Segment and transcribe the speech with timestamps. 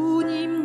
[0.00, 0.59] 祝你。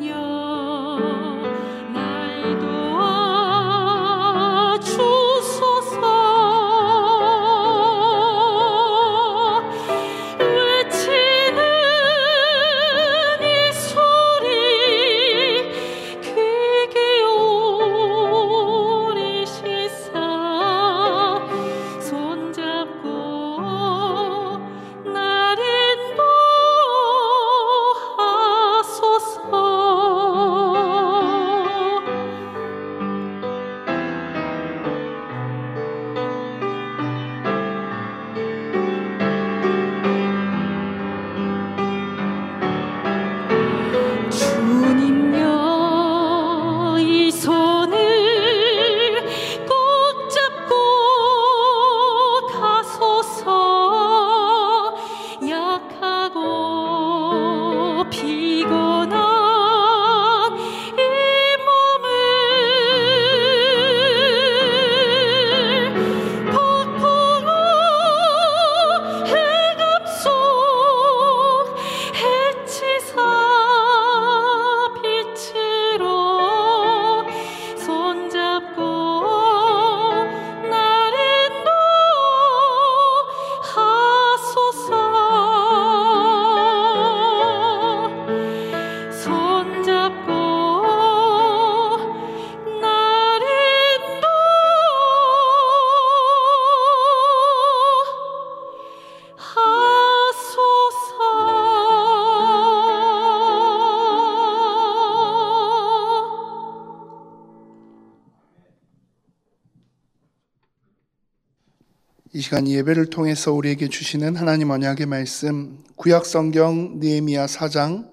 [112.55, 118.09] 이 시간 예배를 통해서 우리에게 주시는 하나님 언약의 말씀 구약 성경 느헤미야 4장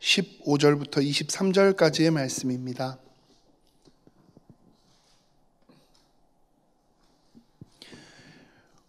[0.00, 2.96] 15절부터 23절까지의 말씀입니다.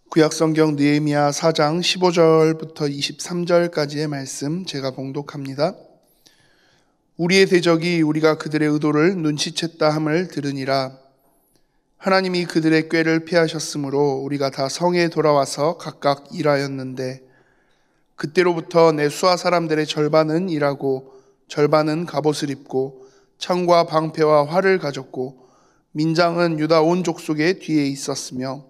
[0.08, 5.76] 구약 성경 느헤미야 4장 15절부터 23절까지의 말씀 제가 봉독합니다.
[7.18, 11.09] 우리의 대적이 우리가 그들의 의도를 눈치챘다 함을 들으니라
[12.00, 17.22] 하나님이 그들의 꾀를 피하셨으므로 우리가 다 성에 돌아와서 각각 일하였는데
[18.16, 21.12] 그때로부터 내 수하 사람들의 절반은 일하고
[21.50, 23.06] 절반은 갑옷을 입고
[23.38, 25.50] 창과 방패와 활을 가졌고
[25.92, 28.64] 민장은 유다 온 족속의 뒤에 있었으며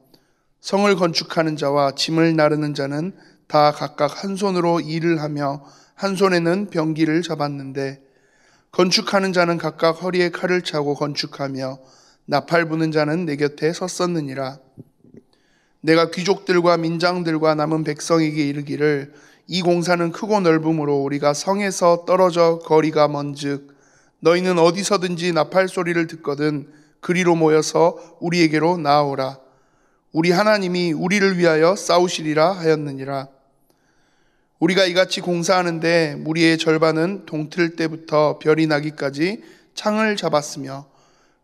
[0.59, 5.63] 성을 건축하는 자와 짐을 나르는 자는 다 각각 한 손으로 일을 하며
[5.93, 8.01] 한 손에는 병기를 잡았는데
[8.71, 11.77] 건축하는 자는 각각 허리에 칼을 차고 건축하며
[12.29, 14.59] 나팔 부는 자는 내 곁에 섰었느니라.
[15.81, 19.13] 내가 귀족들과 민장들과 남은 백성에게 이르기를
[19.47, 23.75] 이 공사는 크고 넓음으로 우리가 성에서 떨어져 거리가 먼즉
[24.19, 29.39] 너희는 어디서든지 나팔 소리를 듣거든 그리로 모여서 우리에게로 나아오라.
[30.11, 33.27] 우리 하나님이 우리를 위하여 싸우시리라 하였느니라.
[34.59, 39.41] 우리가 이같이 공사하는데 무리의 절반은 동틀 때부터 별이 나기까지
[39.73, 40.88] 창을 잡았으며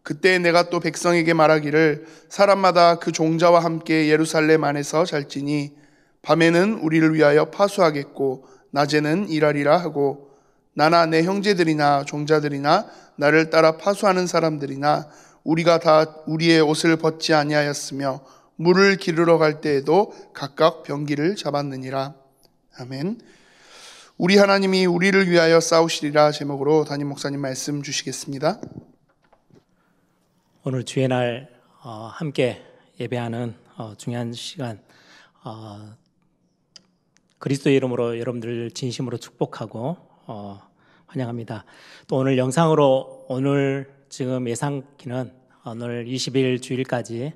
[0.05, 5.73] 그때 내가 또 백성에게 말하기를 사람마다 그 종자와 함께 예루살렘 안에서 잘지니
[6.21, 10.29] 밤에는 우리를 위하여 파수하겠고 낮에는 일하리라 하고
[10.75, 12.85] 나나 내 형제들이나 종자들이나
[13.15, 15.09] 나를 따라 파수하는 사람들이나
[15.43, 18.21] 우리가 다 우리의 옷을 벗지 아니하였으며
[18.57, 22.13] 물을 기르러 갈 때에도 각각 병기를 잡았느니라.
[22.77, 23.21] 아멘.
[24.17, 28.59] 우리 하나님이 우리를 위하여 싸우시리라 제목으로 담임 목사님 말씀 주시겠습니다.
[30.67, 31.47] 오늘 주의 날
[31.83, 32.59] 어, 함께
[32.99, 34.81] 예배하는 어, 중요한 시간
[35.43, 35.95] 어,
[37.37, 39.95] 그리스도 이름으로 여러분들 진심으로 축복하고
[41.05, 41.65] 환영합니다.
[42.07, 45.31] 또 오늘 영상으로 오늘 지금 예상키는
[45.67, 47.33] 오늘 20일 주일까지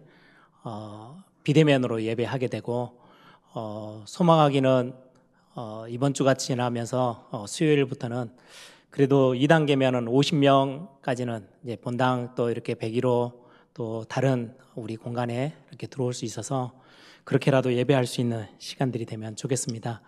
[1.43, 2.99] 비대면으로 예배하게 되고
[4.05, 4.95] 소망하기는
[5.89, 8.31] 이번 주가 지나면서 수요일부터는
[8.89, 13.33] 그래도 2단계면은 50명까지는 이제 본당 또 이렇게 100일로
[13.73, 16.73] 또 다른 우리 공간에 이렇게 들어올 수 있어서
[17.23, 20.01] 그렇게라도 예배할 수 있는 시간들이 되면 좋겠습니다.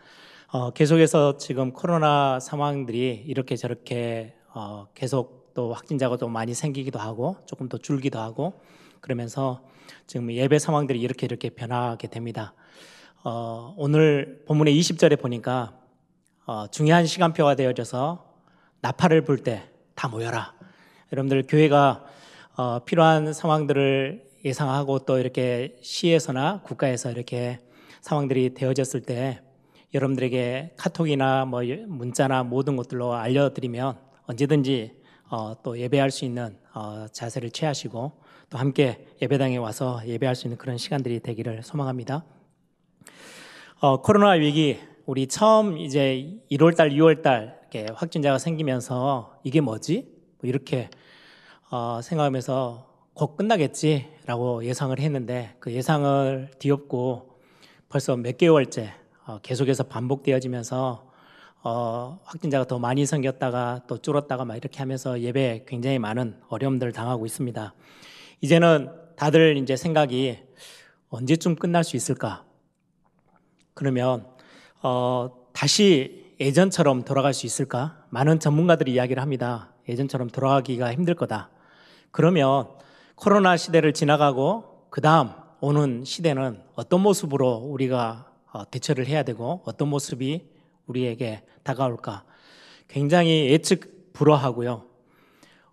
[0.51, 7.37] 어, 계속해서 지금 코로나 상황들이 이렇게 저렇게 어, 계속 또 확진자가 또 많이 생기기도 하고
[7.45, 8.59] 조금 더 줄기도 하고
[8.99, 9.63] 그러면서
[10.07, 12.53] 지금 예배 상황들이 이렇게 이렇게 변하게 됩니다.
[13.23, 15.77] 어, 오늘 본문의 20절에 보니까
[16.47, 18.30] 어, 중요한 시간표가 되어져서
[18.81, 20.55] 나팔을 불 때 다 모여라.
[21.11, 22.03] 여러분들 교회가
[22.57, 27.59] 어, 필요한 상황들을 예상하고 또 이렇게 시에서나 국가에서 이렇게
[28.01, 29.41] 상황들이 되어졌을 때
[29.93, 34.99] 여러분들에게 카톡이나 뭐 문자나 모든 것들로 알려드리면 언제든지
[35.29, 38.11] 어, 또 예배할 수 있는 어, 자세를 취하시고
[38.49, 42.25] 또 함께 예배당에 와서 예배할 수 있는 그런 시간들이 되기를 소망합니다.
[43.79, 50.05] 어, 코로나 위기 우리 처음 이제 1월달, 2월달 이렇게 확진자가 생기면서 이게 뭐지?
[50.41, 50.89] 뭐 이렇게
[51.69, 57.39] 어, 생각하면서 곧 끝나겠지라고 예상을 했는데 그 예상을 뒤엎고
[57.87, 58.93] 벌써 몇 개월째
[59.25, 61.11] 어, 계속해서 반복되어지면서
[61.63, 67.25] 어, 확진자가 더 많이 생겼다가 또 줄었다가 막 이렇게 하면서 예배에 굉장히 많은 어려움들을 당하고
[67.25, 67.73] 있습니다.
[68.41, 70.39] 이제는 다들 이제 생각이
[71.07, 72.43] 언제쯤 끝날 수 있을까?
[73.73, 74.25] 그러면
[74.83, 78.03] 어, 다시 예전처럼 돌아갈 수 있을까?
[78.09, 79.69] 많은 전문가들이 이야기를 합니다.
[79.87, 81.51] 예전처럼 돌아가기가 힘들 거다.
[82.09, 82.67] 그러면
[83.13, 85.29] 코로나 시대를 지나가고 그 다음
[85.59, 90.49] 오는 시대는 어떤 모습으로 우리가 어, 대처를 해야 되고 어떤 모습이
[90.87, 92.23] 우리에게 다가올까?
[92.87, 94.85] 굉장히 예측 불허하고요.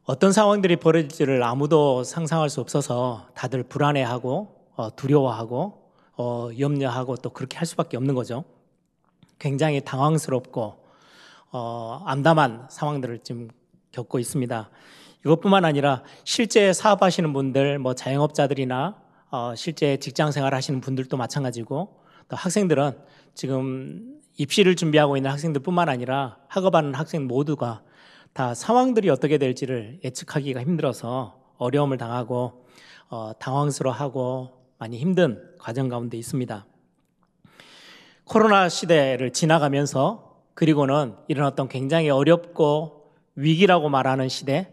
[0.04, 7.56] 어떤 상황들이 벌어질지를 아무도 상상할 수 없어서 다들 불안해하고 어, 두려워하고 어, 염려하고 또 그렇게
[7.56, 8.44] 할 수밖에 없는 거죠.
[9.38, 10.84] 굉장히 당황스럽고
[11.50, 13.48] 어, 암담한 상황들을 지금
[13.92, 14.70] 겪고 있습니다.
[15.24, 18.96] 이것뿐만 아니라 실제 사업하시는 분들, 뭐 자영업자들이나
[19.30, 22.92] 어, 실제 직장 생활 하시는 분들도 마찬가지고 또 학생들은
[23.34, 27.82] 지금 입시를 준비하고 있는 학생들뿐만 아니라 학업하는 학생 모두가
[28.32, 32.66] 다 상황들이 어떻게 될지를 예측하기가 힘들어서 어려움을 당하고
[33.08, 36.66] 어, 당황스러워하고 많이 힘든 과정 가운데 있습니다.
[38.28, 44.68] 코로나 시대를 지나가면서 그리고는 이런 어떤 굉장히 어렵고 위기라고 말하는 시대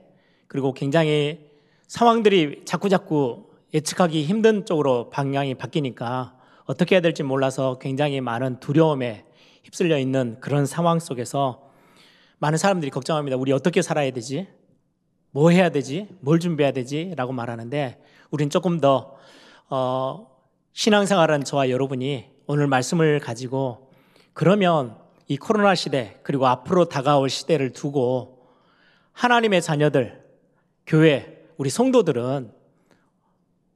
[0.47, 1.39] 그리고 굉장히
[1.87, 6.35] 상황들이 자꾸자꾸 예측하기 힘든 쪽으로 방향이 바뀌니까
[6.65, 9.23] 어떻게 해야 될지 몰라서 굉장히 많은 두려움에
[9.63, 11.69] 휩쓸려 있는 그런 상황 속에서
[12.39, 13.37] 많은 사람들이 걱정합니다.
[13.37, 14.49] 우리 어떻게 살아야 되지?
[15.31, 16.09] 뭐 해야 되지?
[16.19, 17.13] 뭘 준비해야 되지?
[17.15, 18.01] 라고 말하는데
[18.31, 19.15] 우린 조금 더
[19.69, 20.27] 어,
[20.73, 23.91] 신앙생활한 저와 여러분이 오늘 말씀을 가지고
[24.33, 24.95] 그러면
[25.27, 28.47] 이 코로나 시대 그리고 앞으로 다가올 시대를 두고
[29.13, 30.23] 하나님의 자녀들,
[30.85, 32.51] 교회, 우리 성도들은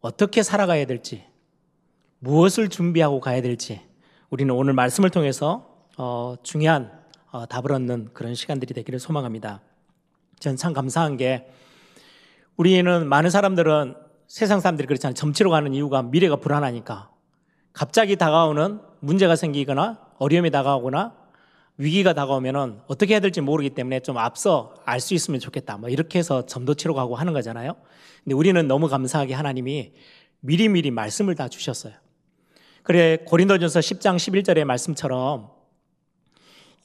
[0.02, 1.24] 어떻게 살아가야 될지,
[2.20, 3.82] 무엇을 준비하고 가야 될지,
[4.30, 6.92] 우리는 오늘 말씀을 통해서 어, 중요한
[7.32, 9.62] 어, 답을 얻는 그런 시간들이 되기를 소망합니다.
[10.40, 11.50] 저는 참 감사한 게
[12.56, 13.96] 우리는 많은 사람들은
[14.28, 15.16] 세상 사람들이 그렇잖아요.
[15.16, 17.10] 점치러 가는 이유가 미래가 불안하니까
[17.80, 21.14] 갑자기 다가오는 문제가 생기거나 어려움이 다가오거나
[21.78, 25.78] 위기가 다가오면은 어떻게 해야 될지 모르기 때문에 좀 앞서 알 수 있으면 좋겠다.
[25.78, 27.78] 뭐 이렇게 해서 점도 치러 가고 하는 거잖아요.
[28.26, 29.94] 근데 우리는 너무 감사하게 하나님이
[30.42, 31.94] 미리미리 말씀을 다 주셨어요.
[32.84, 35.48] 그래 고린도전서 10장 11절의 말씀처럼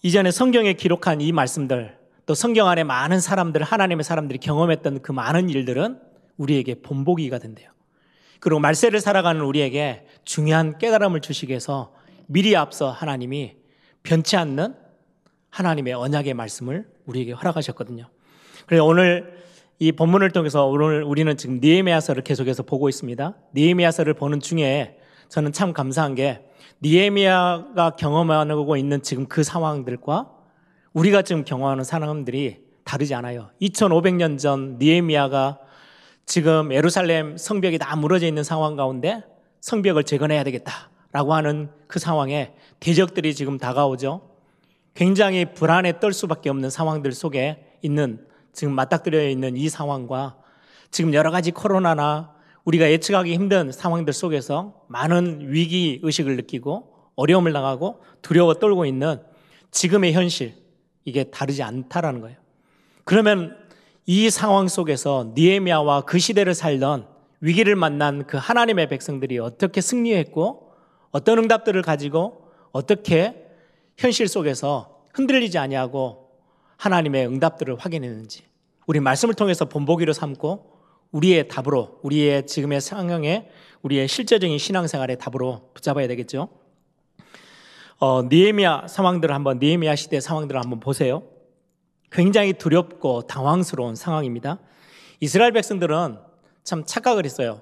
[0.03, 5.51] 이전에 성경에 기록한 이 말씀들 또 성경 안에 많은 사람들 하나님의 사람들이 경험했던 그 많은
[5.51, 5.99] 일들은
[6.37, 7.74] 우리에게 본보기가 된대요.
[8.45, 11.95] 그리고 말세를 살아가는 우리에게 중요한 깨달음을 주시기 위해서
[12.27, 13.57] 미리 앞서 하나님이
[14.03, 14.75] 변치 않는
[15.49, 18.07] 하나님의 언약의 말씀을 우리에게 허락하셨거든요.
[18.67, 19.43] 그래서 오늘
[19.79, 23.35] 이 본문을 통해서 오늘 우리는 지금 니에미아서를 계속해서 보고 있습니다.
[23.55, 24.99] 니에미아서를 보는 중에
[25.31, 26.45] 저는 참 감사한 게
[26.83, 30.31] 니에미아가 경험하고 있는 지금 그 상황들과
[30.93, 33.49] 우리가 지금 경험하는 상황들이 다르지 않아요.
[33.63, 35.61] 2500년 전 니에미아가
[36.27, 39.23] 지금 예루살렘 성벽이 다 무너져 있는 상황 가운데
[39.61, 44.31] 성벽을 재건해야 되겠다라고 하는 그 상황에 대적들이 지금 다가오죠.
[44.95, 50.37] 굉장히 불안에 떨 수밖에 없는 상황들 속에 있는 지금 맞닥뜨려 있는 이 상황과
[50.91, 52.33] 지금 여러 가지 코로나나
[52.65, 59.21] 우리가 예측하기 힘든 상황들 속에서 많은 위기 의식을 느끼고 어려움을 당하고 두려워 떨고 있는
[59.71, 60.55] 지금의 현실
[61.05, 62.39] 이게 다르지 않다라는 거예요.
[63.05, 63.57] 그러면
[64.07, 67.09] 이 상황 속에서 니에미아와 그 시대를 살던
[67.41, 70.73] 위기를 만난 그 하나님의 백성들이 어떻게 승리했고
[71.11, 73.47] 어떤 응답들을 가지고 어떻게
[73.97, 76.31] 현실 속에서 흔들리지 아니하고
[76.77, 78.43] 하나님의 응답들을 확인했는지
[78.87, 80.73] 우리 말씀을 통해서 본보기로 삼고
[81.13, 83.49] 우리의 답으로 우리의 지금의 상황에
[83.83, 86.49] 우리의 실제적인 신앙생활의 답으로 붙잡아야 되겠죠.
[88.01, 91.23] 어, 니에미아 상황들을 한번 니에미아 시대 상황들을 한번 보세요.
[92.15, 94.59] 굉장히 두렵고 당황스러운 상황입니다.
[95.19, 96.17] 이스라엘 백성들은
[96.63, 97.61] 참 착각을 했어요.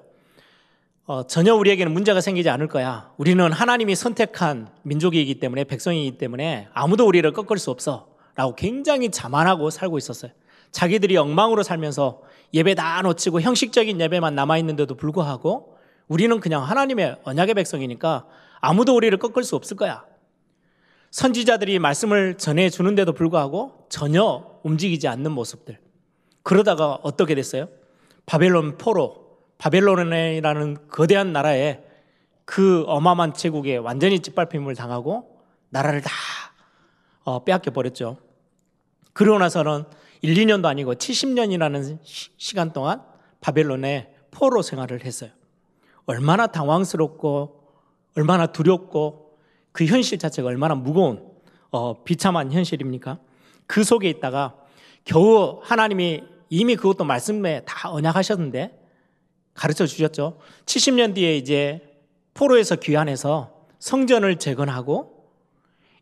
[1.05, 3.11] 어, 전혀 우리에게는 문제가 생기지 않을 거야.
[3.17, 8.07] 우리는 하나님이 선택한 민족이기 때문에 백성이기 때문에 아무도 우리를 꺾을 수 없어.
[8.35, 10.31] 라고 굉장히 자만하고 살고 있었어요.
[10.71, 12.21] 자기들이 엉망으로 살면서
[12.53, 18.25] 예배 다 놓치고 형식적인 예배만 남아있는데도 불구하고 우리는 그냥 하나님의 언약의 백성이니까
[18.59, 20.03] 아무도 우리를 꺾을 수 없을 거야.
[21.13, 25.77] 선지자들이 말씀을 전해 주는데도 불구하고 전혀 움직이지 않는 모습들.
[26.41, 27.69] 그러다가 어떻게 됐어요?
[28.25, 31.83] 바벨론 포로, 바벨론이라는 거대한 나라에
[32.45, 35.39] 그 어마어마한 제국에 완전히 짓밟힘을 당하고
[35.69, 36.09] 나라를 다
[37.25, 38.17] 어, 빼앗겨 버렸죠.
[39.13, 39.83] 그러고 나서는
[40.23, 43.03] 1, 2년도 아니고 70년이라는 시 간 동안
[43.39, 45.29] 바벨론에 포로 생활을 했어요.
[46.07, 47.61] 얼마나 당황스럽고
[48.17, 49.22] 얼마나 두렵고
[49.73, 51.27] 그 현실 자체가 얼마나 무거운
[51.71, 53.19] 어, 비참한 현실입니까?
[53.67, 54.55] 그 속에 있다가
[55.03, 58.79] 겨우 하나님이 이미 그것도 말씀에 다 언약하셨는데
[59.53, 60.39] 가르쳐 주셨죠.
[60.65, 61.81] 70년 뒤에 이제
[62.35, 65.27] 포로에서 귀환해서 성전을 재건하고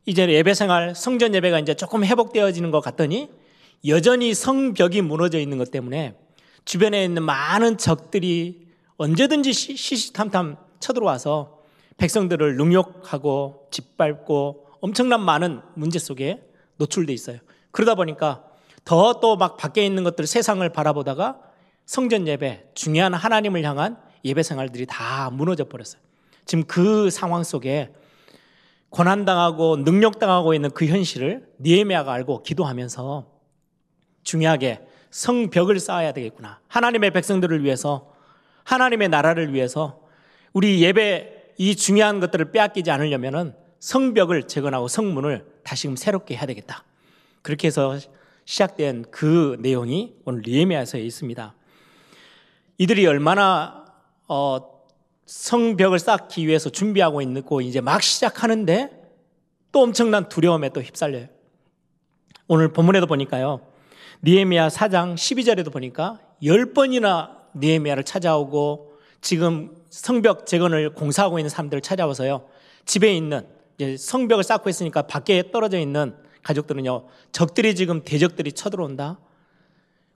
[0.06, 3.30] 이제 예배 생활, 성전 예배가 이제 조금 회복되어지는 것 같더니
[3.88, 6.16] 여전히 성벽이 무너져 있는 것 때문에
[6.66, 11.61] 주변에 있는 많은 적들이 언제든지 시시탐탐 쳐들어와서
[12.02, 16.42] 백성들을 능욕하고 짓밟고 엄청난 많은 문제 속에
[16.78, 17.38] 노출돼 있어요.
[17.70, 18.44] 그러다 보니까
[18.84, 21.40] 더 또 막 밖에 있는 것들 세상을 바라보다가
[21.86, 26.02] 성전 예배, 중요한 하나님을 향한 예배 생활들이 다 무너져 버렸어요.
[26.46, 27.94] 지금 그 상황 속에
[28.90, 33.28] 고난당하고 능력당하고 있는 그 현실을 니에미아가 알고 기도하면서
[34.24, 34.82] 중요하게
[35.12, 36.62] 성벽을 쌓아야 되겠구나.
[36.68, 38.12] 하나님의 백성들을 위해서
[38.64, 40.02] 하나님의 나라를 위해서
[40.52, 46.84] 우리 예배 이 중요한 것들을 빼앗기지 않으려면은 성벽을 재건하고 성문을 다시금 새롭게 해야 되겠다.
[47.42, 47.98] 그렇게 해서
[48.46, 51.56] 시작된 그 내용이 오늘 리에미아서에 있습니다.
[52.78, 53.86] 이들이 얼마나
[54.28, 54.72] 어,
[55.26, 58.90] 성벽을 쌓기 위해서 준비하고 있고 이제 막 시작하는데
[59.72, 61.28] 또 엄청난 두려움에 또 휩쓸려요.
[62.48, 63.62] 오늘 본문에도 보니까요.
[64.24, 68.91] 니에미아 4장 12절에도 보니까 10번이나 니에미아를 찾아오고
[69.22, 72.48] 지금 성벽 재건을 공사하고 있는 사람들을 찾아와서요.
[72.86, 73.48] 집에 있는
[73.98, 77.08] 성벽을 쌓고 있으니까 밖에 떨어져 있는 가족들은요.
[77.32, 79.20] 적들이 지금 대적들이 쳐들어온다.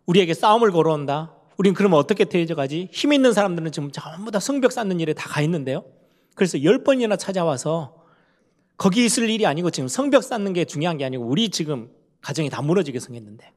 [0.06, 1.34] 우리에게 싸움을 걸어온다.
[1.58, 2.90] 우린 그러면 어떻게 대적하지?
[2.92, 5.86] 힘 있는 사람들은 지금 전부 다 성벽 쌓는 일에 다 가 있는데요.
[6.36, 8.04] 그래서 열 번이나 찾아와서
[8.78, 11.90] 거기 있을 일이 아니고 지금 성벽 쌓는 게 중요한 게 아니고 우리 지금
[12.22, 13.52] 가정이 다 무너지게 생겼는데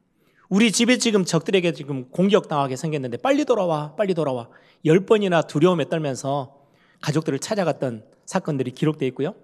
[0.49, 4.49] 우리 집에 지금 적들에게 지금 공격당하게 생겼는데 빨리 돌아와, 빨리 돌아와.
[4.85, 6.57] 열 번이나 두려움에 떨면서
[7.01, 9.35] 가족들을 찾아갔던 사건들이 기록되어 있고요.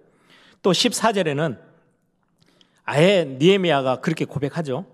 [0.63, 1.59] 또 14절에는
[2.85, 4.85] 아예 니에미아가 그렇게 고백하죠.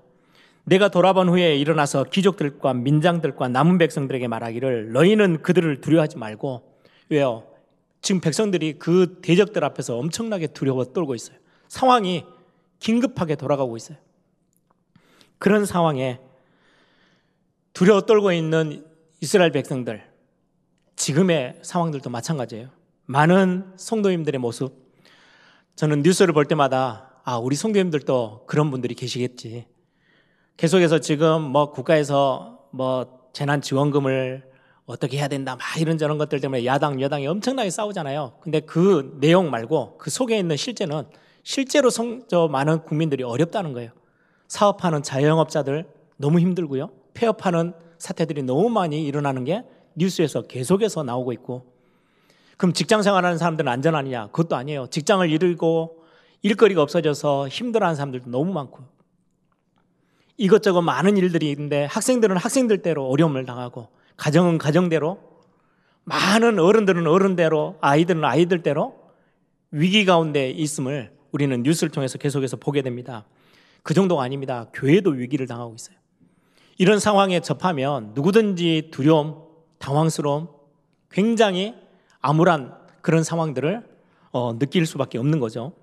[0.65, 6.61] 내가 돌아본 후에 일어나서 귀족들과 민장들과 남은 백성들에게 말하기를 너희는 그들을 두려워하지 말고
[7.09, 7.47] 왜요?
[8.01, 11.37] 지금 백성들이 그 대적들 앞에서 엄청나게 두려워 떨고 있어요.
[11.67, 12.25] 상황이
[12.79, 13.97] 긴급하게 돌아가고 있어요.
[15.41, 16.19] 그런 상황에
[17.73, 18.85] 두려워 떨고 있는
[19.21, 20.07] 이스라엘 백성들,
[20.95, 22.69] 지금의 상황들도 마찬가지예요.
[23.07, 24.71] 많은 성도님들의 모습,
[25.75, 29.65] 저는 뉴스를 볼 때마다 아, 우리 성도님들도 그런 분들이 계시겠지.
[30.57, 34.47] 계속해서 지금 뭐 국가에서 뭐 재난지원금을
[34.85, 38.37] 어떻게 해야 된다, 막 이런저런 것들 때문에 야당, 여당이 엄청나게 싸우잖아요.
[38.41, 41.05] 근데 그 내용 말고 그 속에 있는 실제는
[41.41, 43.89] 실제로 성, 저 많은 국민들이 어렵다는 거예요.
[44.51, 45.85] 사업하는 자영업자들
[46.17, 46.89] 너무 힘들고요.
[47.13, 49.63] 폐업하는 사태들이 너무 많이 일어나는 게
[49.95, 51.71] 뉴스에서 계속해서 나오고 있고
[52.57, 54.27] 그럼 직장 생활하는 사람들은 안전하느냐?
[54.27, 54.87] 그것도 아니에요.
[54.87, 56.03] 직장을 잃고
[56.41, 58.79] 일거리가 없어져서 힘들어하는 사람들도 너무 많고
[60.35, 65.17] 이것저것 많은 일들이 있는데 학생들은 학생들대로 어려움을 당하고 가정은 가정대로
[66.03, 68.99] 많은 어른들은 어른대로 아이들은 아이들대로
[69.71, 73.25] 위기 가운데 있음을 우리는 뉴스를 통해서 계속해서 보게 됩니다.
[73.83, 74.67] 그 정도가 아닙니다.
[74.73, 75.95] 교회도 위기를 당하고 있어요.
[76.77, 79.43] 이런 상황에 접하면 누구든지 두려움,
[79.79, 80.47] 당황스러움,
[81.09, 81.75] 굉장히
[82.19, 83.83] 암울한 그런 상황들을
[84.31, 85.73] 어, 느낄 수밖에 없는 거죠.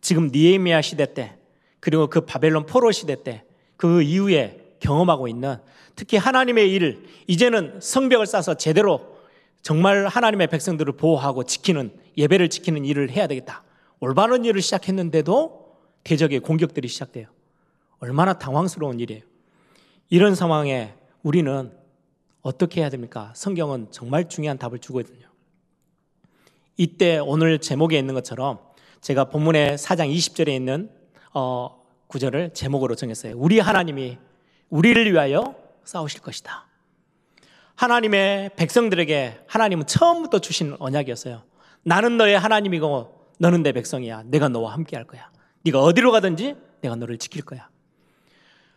[0.00, 1.36] 지금 니에미아 시대 때
[1.80, 3.44] 그리고 그 바벨론 포로 시대 때
[3.80, 5.56] 그 이후에 경험하고 있는
[5.96, 9.16] 특히 하나님의 일 이제는 성벽을 쌓아서 제대로
[9.62, 13.64] 정말 하나님의 백성들을 보호하고 지키는 예배를 지키는 일을 해야 되겠다.
[13.98, 15.59] 올바른 일을 시작했는데도
[16.04, 17.26] 대적의 공격들이 시작돼요.
[17.98, 19.22] 얼마나 당황스러운 일이에요.
[20.08, 21.72] 이런 상황에 우리는
[22.42, 23.32] 어떻게 해야 됩니까?
[23.36, 25.28] 성경은 정말 중요한 답을 주거든요.
[26.76, 28.58] 이때 오늘 제목에 있는 것처럼
[29.02, 30.90] 제가 본문의 4장 20절에 있는
[31.34, 33.34] 어, 구절을 제목으로 정했어요.
[33.36, 34.18] 우리 하나님이
[34.70, 35.54] 우리를 위하여
[35.84, 36.66] 싸우실 것이다.
[37.74, 41.42] 하나님의 백성들에게 하나님은 처음부터 주신 언약이었어요.
[41.82, 44.24] 나는 너의 하나님이고 너는 내 백성이야.
[44.26, 45.30] 내가 너와 함께 할 거야.
[45.62, 47.68] 네가 어디로 가든지 내가 너를 지킬 거야.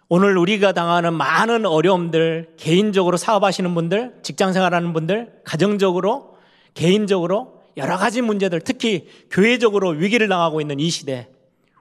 [0.10, 6.38] 오늘 우리가 당하는 많은 어려움들, 개인적으로 사업하시는 분들, 직장 생활하는 분들, 가정적으로,
[6.74, 11.30] 개인적으로 여러 가지 문제들, 특히 교회적으로 위기를 당하고 있는 이 시대,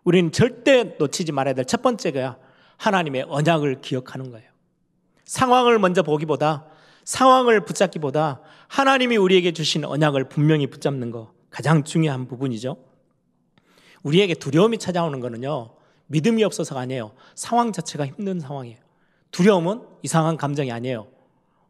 [0.04, 2.38] 우리는 절대 놓치지 말아야 될 첫 번째가
[2.78, 4.48] 하나님의 언약을 기억하는 거예요.
[5.24, 6.66] 상황을 먼저 보기보다
[7.04, 12.76] 상황을 붙잡기보다 하나님이 우리에게 주신 언약을 분명히 붙잡는 거 가장 중요한 부분이죠.
[14.02, 15.70] 우리에게 두려움이 찾아오는 거는요.
[16.06, 17.12] 믿음이 없어서가 아니에요.
[17.34, 18.78] 상황 자체가 힘든 상황이에요.
[19.30, 21.06] 두려움은 이상한 감정이 아니에요.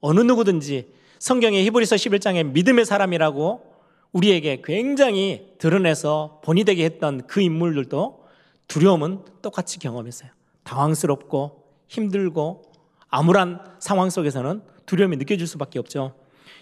[0.00, 3.72] 어느 누구든지 성경의 히브리서 11장에 믿음의 사람이라고
[4.12, 8.24] 우리에게 굉장히 드러내서 본이 되게 했던 그 인물들도
[8.66, 10.30] 두려움은 똑같이 경험했어요.
[10.64, 12.72] 당황스럽고 힘들고
[13.08, 16.14] 암울한 상황 속에서는 두려움이 느껴질 수밖에 없죠.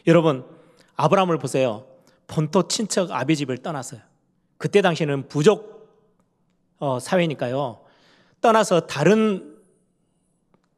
[0.07, 0.45] 여러분,
[0.97, 1.87] 아브라함을 보세요.
[2.27, 4.01] 본토 친척 아비 집을 떠났어요.
[4.61, 5.89] 그때 당시에는 부족
[6.81, 7.81] 어, 사회니까요.
[8.43, 9.57] 떠나서 다른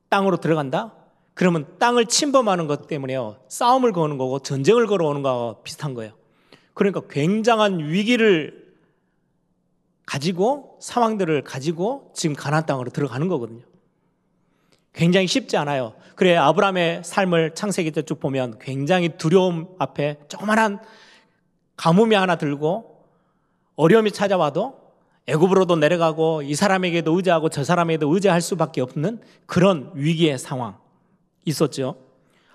[0.09, 0.95] 땅으로 들어간다?
[1.35, 3.39] 그러면 땅을 침범하는 것 때문에요.
[3.49, 6.13] 싸움을 거는 거고 전쟁을 걸어오는 거와 비슷한 거예요.
[6.75, 8.73] 그러니까 굉장한 위기를
[10.07, 13.65] 가지고 상황들을 가지고 지금 가나안 땅으로 들어가는 거거든요.
[14.93, 15.95] 굉장히 쉽지 않아요.
[16.15, 20.79] 그래 아브라함의 삶을 창세기 때 쭉 보면 굉장히 두려움 앞에 조그만한
[21.77, 22.92] 가뭄이 하나 들고
[23.83, 24.81] 어려움이 찾아와도
[25.27, 30.79] 애굽으로도 내려가고 이 사람에게도 의지하고 저 사람에게도 의지할 수밖에 없는 그런 위기의 상황
[31.45, 31.97] 있었죠.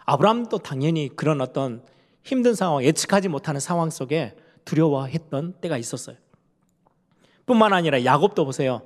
[0.05, 1.83] 아브라함도 당연히 그런 어떤
[2.23, 6.15] 힘든 상황, 예측하지 못하는 상황 속에 두려워했던 때가 있었어요.
[7.45, 8.81] 뿐만 아니라 야곱도 보세요.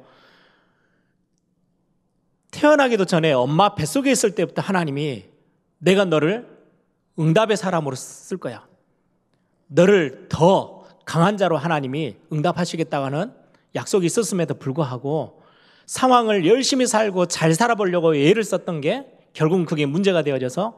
[2.49, 5.25] 태어나기도 전에 엄마 뱃속에 있을 때부터 하나님이
[5.77, 6.47] 내가 너를
[7.19, 8.67] 응답의 사람으로 쓸 거야.
[9.67, 10.80] 너를 더
[11.11, 13.33] 강한 자로 하나님이 응답하시겠다는
[13.75, 15.41] 약속이 있었음에도 불구하고
[15.85, 20.77] 상황을 열심히 살고 잘 살아보려고 애를 썼던 게 결국은 그게 문제가 되어져서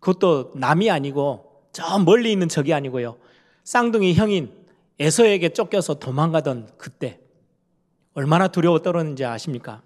[0.00, 3.18] 그것도 남이 아니고 저 멀리 있는 적이 아니고요.
[3.64, 4.54] 쌍둥이 형인
[5.00, 7.20] 에서에게 쫓겨서 도망가던 그때
[8.14, 9.82] 얼마나 두려워 떨었는지 아십니까?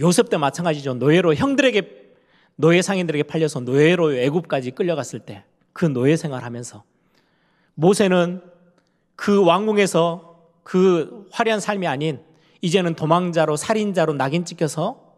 [0.00, 0.92] 요셉 때 마찬가지죠.
[0.96, 2.12] 노예로 형들에게
[2.56, 6.84] 노예 상인들에게 팔려서 노예로 애굽까지 끌려갔을 때 그 노예 생활하면서
[7.76, 8.42] 모세는
[9.14, 12.20] 그 왕궁에서 그 화려한 삶이 아닌
[12.60, 15.16] 이제는 도망자로 살인자로 낙인 찍혀서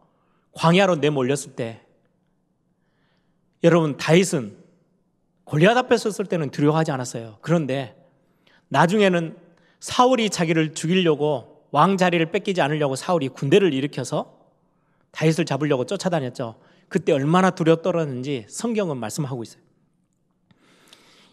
[0.52, 1.80] 광야로 내몰렸을 때
[3.64, 4.56] 여러분 다윗은
[5.44, 7.38] 골리앗 앞에 섰을 때는 두려워하지 않았어요.
[7.40, 7.96] 그런데
[8.68, 9.36] 나중에는
[9.80, 14.38] 사울이 자기를 죽이려고 왕 자리를 뺏기지 않으려고 사울이 군대를 일으켜서
[15.12, 16.56] 다윗을 잡으려고 쫓아다녔죠.
[16.88, 19.62] 그때 얼마나 두려워 떨었는지 성경은 말씀하고 있어요.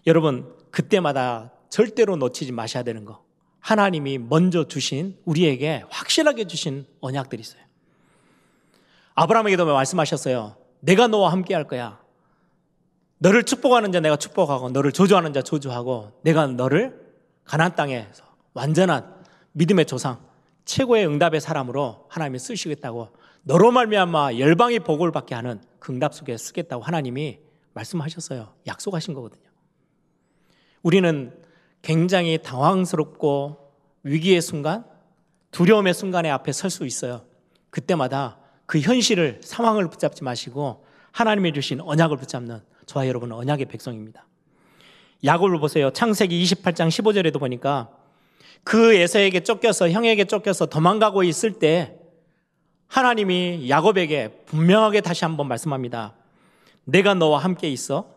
[0.07, 3.23] 여러분, 그때마다 절대로 놓치지 마셔야 되는 거.
[3.61, 7.61] 하나님이 먼저 주신 우리에게 확실하게 주신 언약들이 있어요.
[9.13, 10.57] 아브라함에게도 말씀하셨어요.
[10.81, 12.03] 내가 너와 함께 할 거야.
[13.19, 16.99] 너를 축복하는 자 내가 축복하고 너를 조조하는 자 조조하고 내가 너를
[17.45, 19.15] 가나안 땅에서 완전한
[19.53, 20.19] 믿음의 조상
[20.65, 26.83] 최고의 응답의 사람으로 하나님이 쓰시겠다고 너로 말미암아 열방이 복을 받게 하는 그 응답 속에 쓰겠다고
[26.83, 27.39] 하나님이
[27.73, 28.53] 말씀하셨어요.
[28.67, 29.44] 약속하신 거거든요.
[30.85, 31.31] 우리는
[31.81, 33.71] 굉장히 당황스럽고
[34.03, 34.85] 위기의 순간,
[35.49, 37.25] 두려움의 순간에 앞에 설 수 있어요.
[37.71, 44.27] 그때마다 그 현실을 상황을 붙잡지 마시고 하나님이 주신 언약을 붙잡는 저와 여러분 언약의 백성입니다.
[45.23, 45.89] 야곱을 보세요.
[45.89, 47.89] 창세기 28장 15절에도 보니까
[48.63, 51.97] 그 에서에게 쫓겨서 형에게 쫓겨서 도망가고 있을 때
[52.85, 56.13] 하나님이 야곱에게 분명하게 다시 한번 말씀합니다.
[56.83, 58.07] 내가 너와 함께 있어.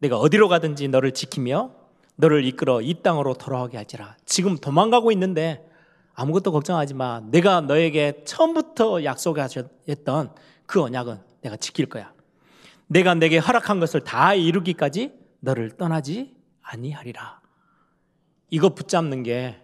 [0.00, 1.80] 내가 어디로 가든지 너를 지키며
[2.22, 4.16] 너를 이끌어 이 땅으로 돌아오게 하지라.
[4.24, 5.68] 지금 도망가고 있는데
[6.14, 7.20] 아무것도 걱정하지 마.
[7.20, 10.32] 내가 너에게 처음부터 약속하셨던
[10.66, 12.12] 그 언약은 내가 지킬 거야.
[12.86, 17.40] 내가 내게 허락한 것을 다 이루기까지 너를 떠나지 아니하리라.
[18.50, 19.60] 이거 붙잡는 게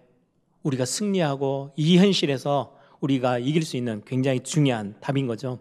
[0.65, 5.61] 우리가 승리하고 이 현실에서 우리가 이길 수 있는 굉장히 중요한 답인 거죠.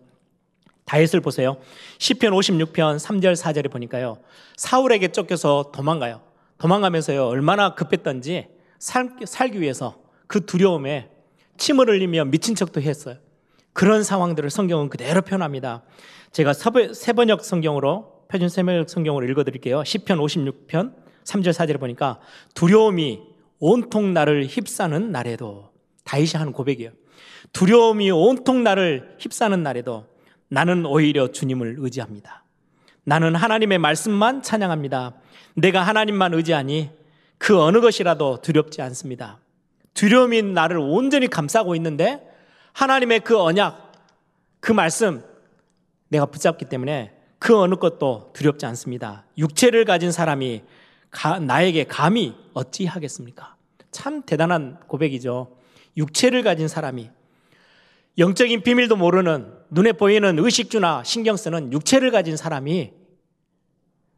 [0.86, 1.58] 다윗을 보세요.
[2.00, 4.18] 시편 56편 3절 4절에 보니까요.
[4.56, 6.27] 사울에게 쫓겨서 도망가요.
[6.58, 7.26] 도망가면서요.
[7.26, 8.48] 얼마나 급했던지
[8.80, 11.10] 살, 살기 위해서 그 두려움에
[11.58, 13.18] 침을 흘리며 미친 척도 했어요.
[13.74, 15.84] 그런 상황들을 성경은 그대로 표현합니다.
[16.32, 19.84] 제가 세번역 성경으로 표준 세번역 성경으로 읽어드릴게요.
[19.84, 20.94] 시편 56편
[21.24, 22.20] 3절 4절에 보니까
[22.54, 23.22] 두려움이
[23.60, 25.72] 온통 나를 휩싸는 날에도
[26.04, 26.92] 다윗이 하는 고백이에요.
[27.54, 30.06] 두려움이 온통 나를 휩싸는 날에도
[30.50, 32.44] 나는 오히려 주님을 의지합니다.
[33.04, 35.14] 나는 하나님의 말씀만 찬양합니다.
[35.56, 36.90] 내가 하나님만 의지하니
[37.38, 39.40] 그 어느 것이라도 두렵지 않습니다.
[39.94, 42.22] 두려움이 나를 온전히 감싸고 있는데
[42.74, 43.92] 하나님의 그 언약,
[44.60, 45.24] 그 말씀
[46.10, 49.26] 내가 붙잡기 때문에 그 어느 것도 두렵지 않습니다.
[49.38, 50.64] 육체를 가진 사람이
[51.10, 53.56] 가, 나에게 감히 어찌 하겠습니까?
[53.92, 55.56] 참 대단한 고백이죠.
[55.96, 57.10] 육체를 가진 사람이
[58.18, 62.92] 영적인 비밀도 모르는 눈에 보이는 의식주나 신경 쓰는 육체를 가진 사람이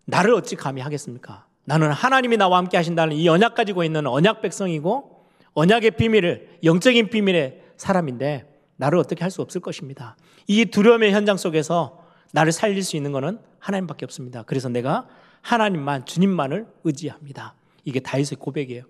[0.10, 1.46] 나를 어찌 감히 하겠습니까?
[1.66, 7.62] 나는 하나님이 나와 함께 하신다는 이 언약 가지고 있는 언약 백성이고 언약의 비밀을 영적인 비밀의
[7.78, 8.46] 사람인데
[8.78, 10.16] 나를 어떻게 할 수 없을 것입니다.
[10.48, 14.44] 이 두려움의 현장 속에서 나를 살릴 수 있는 것은 하나님밖에 없습니다.
[14.44, 15.08] 그래서 내가
[15.42, 17.56] 하나님만 주님만을 의지합니다.
[17.86, 18.84] 이게 다윗의 고백이에요.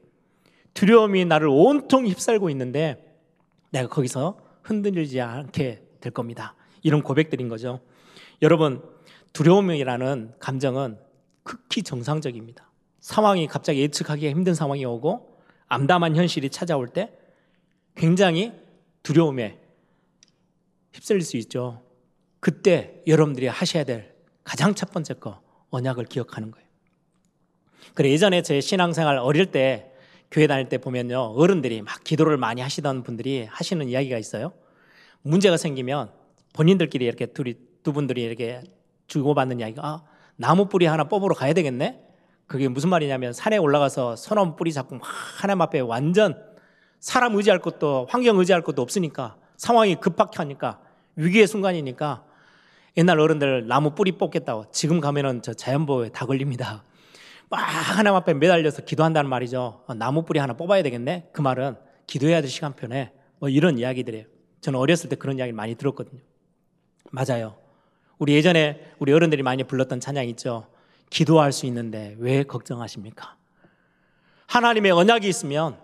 [0.74, 3.18] 두려움이 나를 온통 휩쓸고 있는데
[3.72, 6.56] 내가 거기서 흔들리지 않게 될 겁니다.
[6.82, 7.82] 이런 고백들인 거죠.
[8.42, 8.82] 여러분,
[9.34, 10.98] 두려움이라는 감정은
[11.44, 12.70] 극히 정상적입니다.
[13.00, 17.14] 상황이 갑자기 예측하기 힘든 상황이 오고 암담한 현실이 찾아올 때
[17.96, 18.54] 굉장히
[19.04, 19.60] 두려움에
[20.94, 21.84] 휩쓸릴 수 있죠.
[22.40, 26.68] 그때 여러분들이 하셔야 될 가장 첫 번째 거 언약을 기억하는 거예요.
[27.94, 29.92] 그래 예전에 제 신앙생활 어릴 때
[30.32, 34.54] 교회 다닐 때 보면요 어른들이 막 기도를 많이 하시던 분들이 하시는 이야기가 있어요.
[35.22, 36.12] 문제가 생기면
[36.54, 38.62] 본인들끼리 이렇게 둘이 두 분들이 이렇게
[39.08, 40.04] 주고받는 이야기가 아,
[40.40, 42.00] 나무 뿌리 하나 뽑으러 가야 되겠네.
[42.48, 46.42] 그게 무슨 말이냐면 산에 올라가서 소나무 뿌리 잡고 하나님 앞에 완전
[47.02, 50.80] 사람 의지할 것도 환경 의지할 것도 없으니까 상황이 급박해 하니까
[51.18, 52.24] 위기의 순간이니까
[52.96, 56.86] 옛날 어른들 나무 뿌리 뽑겠다고 지금 가면은 저 자연보호에 다 걸립니다.
[57.50, 59.84] 막 하나님 앞에 매달려서 기도한다는 말이죠.
[59.86, 61.32] 어, 나무 뿌리 하나 뽑아야 되겠네.
[61.34, 61.76] 그 말은
[62.08, 63.12] 기도해야 될 시간표네.
[63.40, 64.26] 뭐 이런 이야기들이에요.
[64.62, 66.22] 저는 어렸을 때 그런 이야기 많이 들었거든요.
[67.12, 67.59] 맞아요.
[68.20, 70.68] 우리 예전에 우리 어른들이 많이 불렀던 찬양 있죠.
[71.10, 73.36] 기도할 수 있는데 왜 걱정하십니까?
[74.46, 75.78] 하나님의 언약이 있으면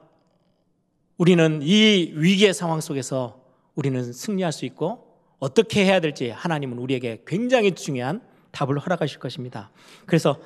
[1.17, 3.41] 우리는 이 위기의 상황 속에서
[3.74, 5.06] 우리는 승리할 수 있고
[5.39, 8.21] 어떻게 해야 될지 하나님은 우리에게 굉장히 중요한
[8.52, 9.71] 답을 허락하실 것입니다.
[10.06, 10.39] 그래서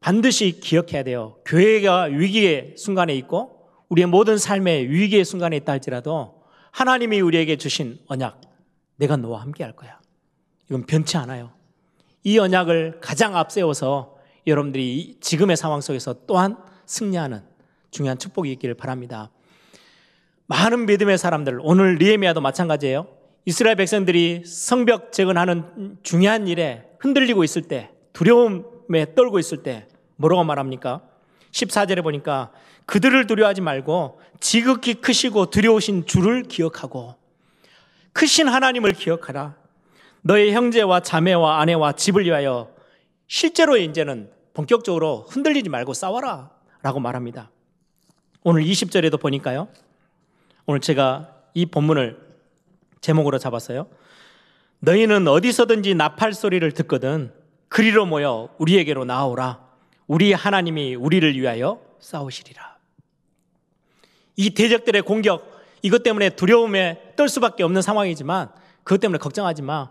[0.00, 1.36] 반드시 기억해야 돼요.
[1.44, 8.40] 교회가 위기의 순간에 있고 우리의 모든 삶의 위기의 순간에 있다 할지라도 하나님이 우리에게 주신 언약,
[8.96, 9.97] 내가 너와 함께 할 거야.
[10.68, 11.50] 이건 변치 않아요.
[12.24, 17.42] 이 언약을 가장 앞세워서 여러분들이 지금의 상황 속에서 또한 승리하는
[17.90, 19.30] 중요한 축복이 있기를 바랍니다.
[20.46, 23.06] 많은 믿음의 사람들, 오늘 리에미아도 마찬가지예요.
[23.44, 31.02] 이스라엘 백성들이 성벽 재건하는 중요한 일에 흔들리고 있을 때, 두려움에 떨고 있을 때, 뭐라고 말합니까?
[31.52, 32.50] 14절에 보니까
[32.86, 37.16] 그들을 두려워하지 말고 지극히 크시고 두려우신 주를 기억하고
[38.12, 39.56] 크신 하나님을 기억하라.
[40.22, 42.70] 너의 형제와 자매와 아내와 집을 위하여
[43.26, 46.50] 실제로 이제는 본격적으로 흔들리지 말고 싸워라.
[46.82, 47.50] 라고 말합니다.
[48.42, 49.68] 오늘 20절에도 보니까요.
[50.66, 52.18] 오늘 제가 이 본문을
[53.00, 53.88] 제목으로 잡았어요.
[54.80, 57.32] 너희는 어디서든지 나팔 소리를 듣거든
[57.68, 59.60] 그리로 모여 우리에게로 나오라.
[60.06, 62.78] 우리 하나님이 우리를 위하여 싸우시리라.
[64.36, 68.50] 이 대적들의 공격, 이것 때문에 두려움에 떨 수밖에 없는 상황이지만
[68.84, 69.90] 그것 때문에 걱정하지 마.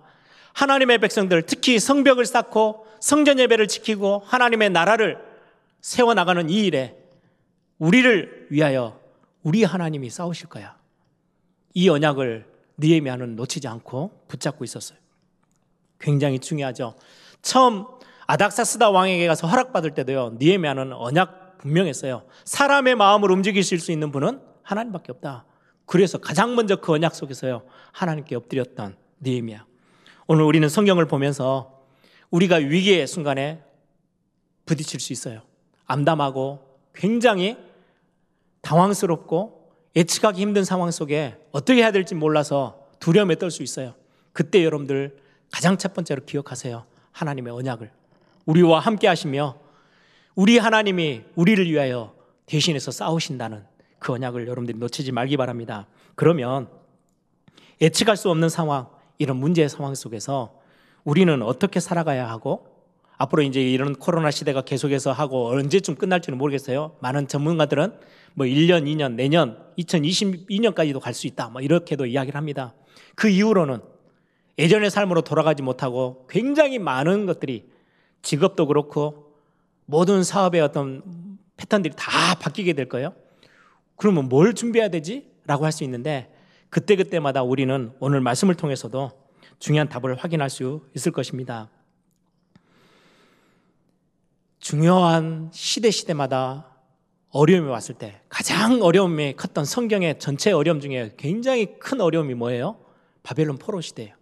[0.58, 5.20] 하나님의 백성들, 특히 성벽을 쌓고 성전 예배를 지키고 하나님의 나라를
[5.82, 6.98] 세워나가는 이 일에
[7.78, 9.00] 우리를 위하여
[9.44, 10.76] 우리 하나님이 싸우실 거야.
[11.76, 12.48] 이 언약을
[12.80, 14.98] 느헤미야는 놓치지 않고 붙잡고 있었어요.
[16.00, 16.96] 굉장히 중요하죠.
[17.44, 17.86] 처음
[18.26, 20.38] 아닥사스다 왕에게 가서 허락받을 때도요.
[20.40, 22.24] 느헤미야는 언약 분명했어요.
[22.46, 25.46] 사람의 마음을 움직이실 수 있는 분은 하나님밖에 없다.
[25.86, 27.62] 그래서 가장 먼저 그 언약 속에서요.
[27.92, 29.68] 하나님께 엎드렸던 느헤미야.
[30.28, 31.86] 오늘 우리는 성경을 보면서
[32.32, 33.64] 우리가 위기의 순간에
[34.66, 35.42] 부딪힐 수 있어요.
[35.86, 36.60] 암담하고
[36.94, 37.58] 굉장히
[38.62, 43.96] 당황스럽고 예측하기 힘든 상황 속에 어떻게 해야 될지 몰라서 두려움에 떨 수 있어요.
[44.34, 45.18] 그때 여러분들
[45.50, 46.86] 가장 첫 번째로 기억하세요.
[47.14, 47.90] 하나님의 언약을.
[48.46, 49.56] 우리와 함께 하시며
[50.36, 52.14] 우리 하나님이 우리를 위하여
[52.46, 53.64] 대신해서 싸우신다는
[54.00, 55.88] 그 언약을 여러분들이 놓치지 말기 바랍니다.
[56.16, 56.68] 그러면
[57.82, 60.60] 예측할 수 없는 상황, 이런 문제의 상황 속에서
[61.04, 62.68] 우리는 어떻게 살아가야 하고
[63.18, 66.96] 앞으로 이제 이런 코로나 시대가 계속해서 하고 언제쯤 끝날지는 모르겠어요.
[67.00, 67.94] 많은 전문가들은
[68.36, 71.50] 뭐 1년, 2년, 내년, 2022년까지도 갈 수 있다.
[71.50, 72.76] 뭐 이렇게도 이야기를 합니다.
[73.16, 73.80] 그 이후로는
[74.60, 77.70] 예전의 삶으로 돌아가지 못하고 굉장히 많은 것들이
[78.22, 79.34] 직업도 그렇고
[79.86, 81.02] 모든 사업의 어떤
[81.58, 83.14] 패턴들이 다 바뀌게 될 거예요.
[83.96, 85.32] 그러면 뭘 준비해야 되지?
[85.48, 86.32] 라고 할 수 있는데
[86.70, 89.12] 그때그때마다 우리는 오늘 말씀을 통해서도
[89.60, 91.70] 중요한 답을 확인할 수 있을 것입니다.
[94.60, 96.78] 중요한 시대 시대마다
[97.30, 102.78] 어려움이 왔을 때 가장 어려움이 컸던 성경의 전체 어려움 중에 굉장히 큰 어려움이 뭐예요?
[103.24, 104.16] 바벨론 포로 시대예요.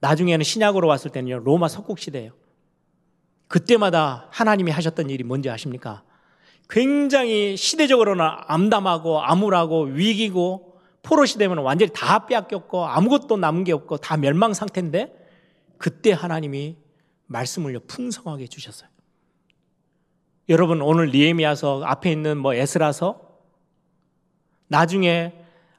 [0.00, 2.32] 나중에는 신약으로 왔을 때는요 로마 석국 시대예요.
[3.48, 6.02] 그때마다 하나님이 하셨던 일이 뭔지 아십니까?
[6.68, 10.75] 굉장히 시대적으로는 암담하고 암울하고 위기고
[11.06, 15.14] 포로 시대면 완전히 다 빼앗겼고 아무것도 남은 게 없고 다 멸망 상태인데
[15.78, 16.76] 그때 하나님이
[17.26, 18.88] 말씀을요 풍성하게 주셨어요.
[20.48, 23.20] 여러분 오늘 니에미아서 앞에 있는 뭐 에스라서
[24.66, 25.32] 나중에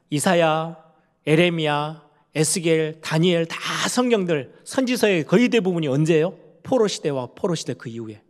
[0.09, 0.77] 이사야,
[1.25, 3.57] 에레미야, 에스겔, 다니엘 다
[3.89, 6.37] 성경들 선지서의 거의 대부분이 언제예요?
[6.63, 8.21] 포로 시대와 포로 시대 그 이후에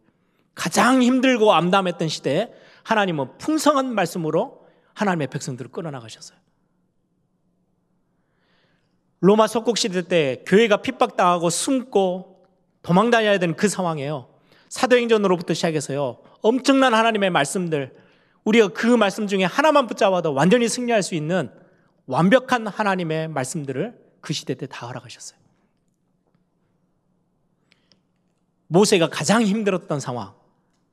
[0.56, 6.47] 가장 힘들고 암담했던 시대에 하나님은 풍성한 말씀으로 하나님의 백성들을 끌어나가셨어요.
[9.20, 12.46] 로마 속국 시대 때 교회가 핍박당하고 숨고
[12.84, 14.28] 도망 다녀야 되는 그 상황이에요.
[14.70, 16.20] 사도행전으로부터 시작해서요.
[16.42, 17.96] 엄청난 하나님의 말씀들,
[18.44, 21.50] 우리가 그 말씀 중에 하나만 붙잡아도 완전히 승리할 수 있는
[22.06, 25.38] 완벽한 하나님의 말씀들을 그 시대 때 다 허락하셨어요.
[28.68, 30.34] 모세가 가장 힘들었던 상황,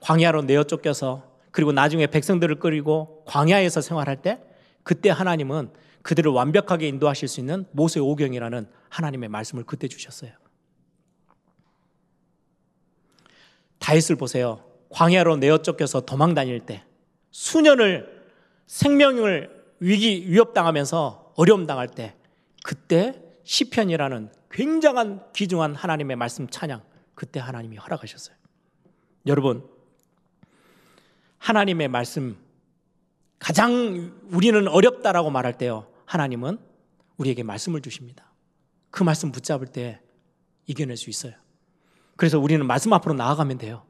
[0.01, 4.41] 광야로 내어 쫓겨서 그리고 나중에 백성들을 끌고 광야에서 생활할 때
[4.83, 5.71] 그때 하나님은
[6.05, 10.33] 그들을 완벽하게 인도하실 수 있는 모세 오경이라는 하나님의 말씀을 그때 주셨어요.
[13.79, 14.63] 다윗을 보세요.
[14.91, 16.85] 광야로 내어 쫓겨서 도망 다닐 때
[17.31, 18.23] 수년을
[18.67, 22.15] 생명을 위기 위협당하면서 어려움 당할 때
[22.63, 26.83] 그때 시편이라는 굉장한 귀중한 하나님의 말씀 찬양
[27.15, 28.37] 그때 하나님이 허락하셨어요.
[29.27, 29.67] 여러분
[31.39, 32.37] 하나님의 말씀
[33.39, 35.94] 가장 우리는 어렵다라고 말할 때요.
[36.07, 36.59] 하나님은
[37.17, 38.33] 우리에게 말씀을 주십니다.
[38.91, 40.01] 그 말씀 붙잡을 때
[40.67, 41.33] 이겨낼 수 있어요.
[42.17, 43.85] 그래서 우리는 말씀 앞으로 나아가면 돼요.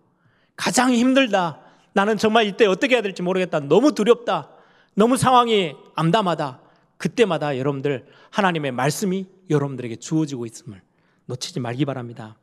[0.56, 1.60] 가장 힘들다.
[1.92, 3.60] 나는 정말 이때 어떻게 해야 될지 모르겠다.
[3.60, 4.50] 너무 두렵다.
[4.94, 6.60] 너무 상황이 암담하다.
[6.96, 10.80] 그때마다 여러분들 하나님의 말씀이 여러분들에게 주어지고 있음을
[11.26, 12.36] 놓치지 말기 바랍니다.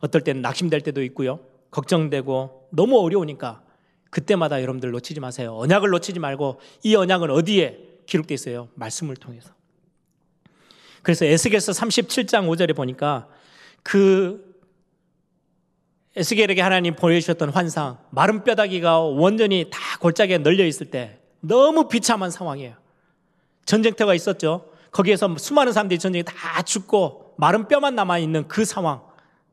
[0.00, 1.40] 어떨 때는 낙심될 때도 있고요.
[1.70, 3.62] 걱정되고 너무 어려우니까
[4.10, 5.54] 그때마다 여러분들 놓치지 마세요.
[5.56, 8.68] 언약을 놓치지 말고 이 언약은 어디에 기록되어 있어요?
[8.74, 9.52] 말씀을 통해서.
[11.02, 13.28] 그래서 에스겔서 37장 5절에 보니까
[13.82, 14.56] 그
[16.16, 22.74] 에스겔에게 하나님 보여주셨던 환상, 마른 뼈다귀가 완전히 다 골짜기에 널려 있을 때 너무 비참한 상황이에요.
[23.66, 24.72] 전쟁터가 있었죠.
[24.90, 29.02] 거기에서 수많은 사람들이 전쟁에 다 죽고 마른 뼈만 남아 있는 그 상황,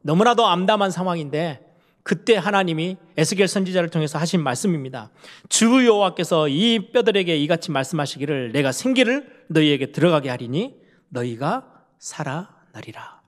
[0.02, 1.64] 너무나도 암담한 상황인데
[2.06, 5.10] 그때 하나님이 에스겔 선지자를 통해서 하신 말씀입니다.
[5.50, 10.76] 주 여호와께서 이 뼈들에게 이같이 말씀하시기를 내가 생기를 너희에게 들어가게 하리니
[11.10, 11.65] 너희가
[12.00, 13.22] 살아나리라.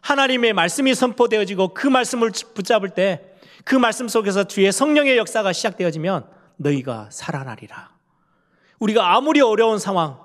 [0.00, 3.28] 하나님의 말씀이 선포되어지고 그 말씀을 붙잡을 때
[3.68, 7.90] 그 말씀 속에서 주의 성령의 역사가 시작되어지면 너희가 살아나리라.
[8.78, 10.18] 우리가 아무리 어려운 상황,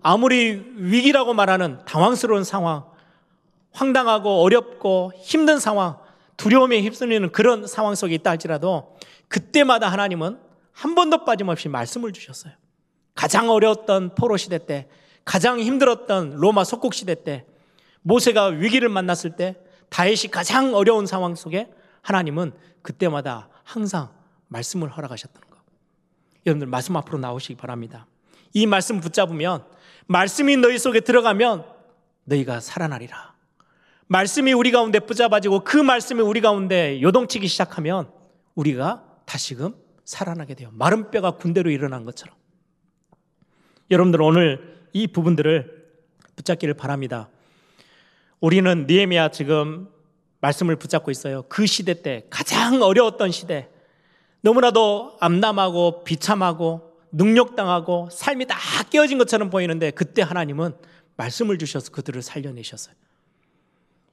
[0.00, 2.84] 아무리 위기라고 말하는 당황스러운 상황,
[3.72, 5.98] 황당하고 어렵고 힘든 상황,
[6.36, 8.96] 두려움에 휩쓸리는 그런 상황 속에 있다 할지라도
[9.28, 10.38] 그때마다 하나님은
[10.72, 12.52] 한 번도 빠짐없이 말씀을 주셨어요.
[13.14, 14.88] 가장 어려웠던 포로 시대 때,
[15.24, 17.46] 가장 힘들었던 로마 속국 시대 때,
[18.02, 19.56] 모세가 위기를 만났을 때,
[19.88, 21.70] 다윗이 가장 어려운 상황 속에
[22.02, 24.10] 하나님은 그때마다 항상
[24.48, 25.58] 말씀을 허락하셨던 거.
[26.46, 28.06] 여러분들 말씀 앞으로 나오시기 바랍니다.
[28.52, 29.64] 이 말씀 붙잡으면
[30.06, 31.64] 말씀이 너희 속에 들어가면
[32.24, 33.33] 너희가 살아나리라.
[34.14, 38.08] 말씀이 우리 가운데 붙잡아지고 그 말씀이 우리 가운데 요동치기 시작하면
[38.54, 39.74] 우리가 다시금
[40.04, 40.70] 살아나게 돼요.
[40.72, 42.36] 마른 뼈가 군대로 일어난 것처럼.
[43.90, 45.88] 여러분들 오늘 이 부분들을
[46.36, 47.28] 붙잡기를 바랍니다.
[48.38, 49.88] 우리는 니에미아 지금
[50.40, 51.42] 말씀을 붙잡고 있어요.
[51.48, 53.68] 그 시대 때 가장 어려웠던 시대.
[54.42, 58.56] 너무나도 암담하고 비참하고 능력당하고 삶이 다
[58.90, 60.76] 깨어진 것처럼 보이는데 그때 하나님은
[61.16, 62.94] 말씀을 주셔서 그들을 살려내셨어요.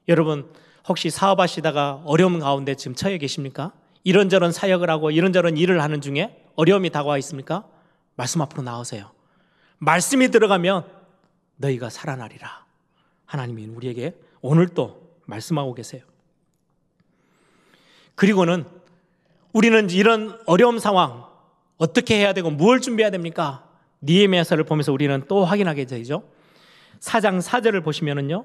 [0.08, 0.50] 여러분
[0.88, 3.72] 혹시 사업하시다가 어려움 가운데 지금 처해 계십니까?
[4.04, 7.64] 이런저런 사역을 하고 이런저런 일을 하는 중에 어려움이 다가와 있습니까?
[8.16, 9.10] 말씀 앞으로 나오세요.
[9.78, 10.84] 말씀이 들어가면
[11.56, 12.66] 너희가 살아나리라.
[13.26, 16.02] 하나님이 우리에게 오늘 또 말씀하고 계세요.
[18.14, 18.64] 그리고는
[19.52, 21.24] 우리는 이런 어려움 상황
[21.78, 23.68] 어떻게 해야 되고 무엇을 준비해야 됩니까?
[24.02, 26.24] 니에미아서를 보면서 우리는 또 확인하게 되죠.
[27.00, 28.44] 4장 4절을 보시면은요.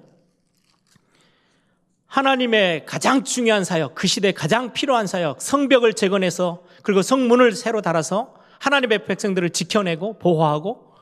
[2.07, 8.33] 하나님의 가장 중요한 사역, 그 시대에 가장 필요한 사역, 성벽을 재건해서 그리고 성문을 새로 달아서
[8.59, 10.93] 하나님의 백성들을 지켜내고 보호하고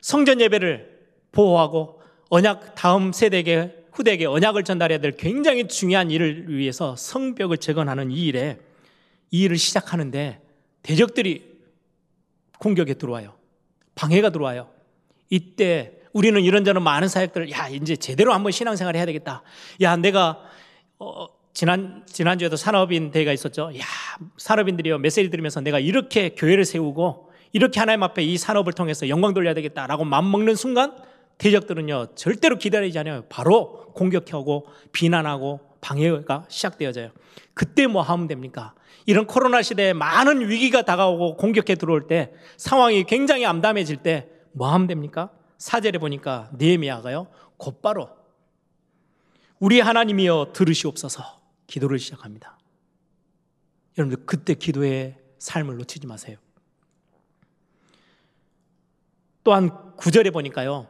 [0.00, 0.96] 성전 예배를
[1.32, 8.26] 보호하고 언약 다음 세대에게 후대에게 언약을 전달해야 될 굉장히 중요한 일을 위해서 성벽을 재건하는 이
[8.26, 8.58] 일에
[9.30, 10.40] 이 일을 시작하는데
[10.82, 11.56] 대적들이
[12.58, 13.34] 공격에 들어와요.
[13.94, 14.70] 방해가 들어와요.
[15.30, 19.42] 이때 우리는 이런저런 많은 사역들을 야 이제 제대로 한번 신앙생활 해야 되겠다.
[19.82, 20.40] 야 내가
[20.98, 23.70] 어, 지난 지난주에도 산업인 대회가 있었죠.
[23.78, 23.82] 야
[24.38, 29.52] 산업인들이요 메시지 들으면서 내가 이렇게 교회를 세우고 이렇게 하나님 앞에 이 산업을 통해서 영광 돌려야
[29.52, 30.96] 되겠다라고 맘 먹는 순간
[31.36, 33.24] 대적들은요 절대로 기다리지 않아요.
[33.28, 37.10] 바로 공격하고 비난하고 방해가 시작되어져요.
[37.52, 38.72] 그때 뭐 하면 됩니까?
[39.04, 44.86] 이런 코로나 시대에 많은 위기가 다가오고 공격해 들어올 때 상황이 굉장히 암담해질 때 뭐 하면
[44.86, 45.30] 됩니까?
[45.58, 48.10] 사절에 보니까 느헤미야가요 곧바로
[49.58, 51.22] 우리 하나님이여 들으시옵소서
[51.66, 52.58] 기도를 시작합니다.
[53.98, 56.36] 여러분들 그때 기도의 삶을 놓치지 마세요.
[59.42, 60.88] 또한 구절에 보니까요.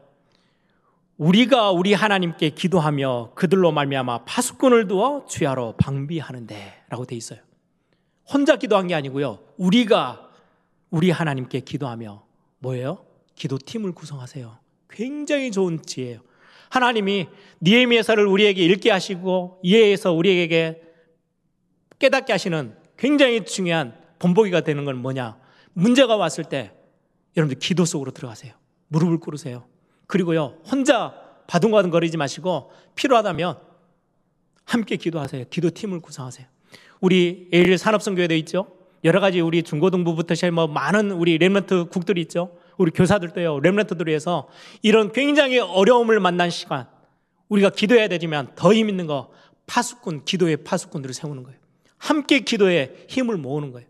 [1.17, 7.41] 우리가 우리 하나님께 기도하며 그들로 말미암아 파수꾼을 두어 주야로 방비하는데라고 돼 있어요.
[8.29, 9.45] 혼자 기도한 게 아니고요.
[9.57, 10.31] 우리가
[10.91, 12.25] 우리 하나님께 기도하며
[12.59, 13.06] 뭐예요?
[13.37, 14.59] 기도팀을 구성하세요.
[14.91, 16.21] 굉장히 좋은 지혜예요.
[16.71, 17.29] 하나님이
[17.63, 20.83] 니에미에서를 우리에게 읽게 하시고 이해해서 우리에게
[21.99, 25.39] 깨닫게 하시는 굉장히 중요한 본보기가 되는 건 뭐냐?
[25.73, 26.73] 문제가 왔을 때
[27.37, 28.55] 여러분들 기도 속으로 들어가세요.
[28.89, 29.67] 무릎을 꿇으세요.
[30.07, 31.15] 그리고요, 혼자
[31.47, 33.59] 바둥바둥 거리지 마시고 필요하다면
[34.65, 35.45] 함께 기도하세요.
[35.51, 36.47] 기도팀을 구성하세요.
[37.01, 38.73] 우리 예일 산업선교회도 있죠.
[39.05, 42.56] 여러 가지 우리 중고등부부터 시작 뭐 많은 우리 remnant 국들이 있죠.
[42.77, 43.61] 우리 교사들도요.
[43.61, 44.49] remnant들을 위해서
[44.83, 46.87] 이런 굉장히 어려움을 만난 시간
[47.49, 49.33] 우리가 기도해야 되지만 더 힘 있는 거
[49.67, 51.59] 파수꾼 기도의 파수꾼들을 세우는 거예요.
[51.99, 53.89] 함께 기도에 힘을 모으는 거예요.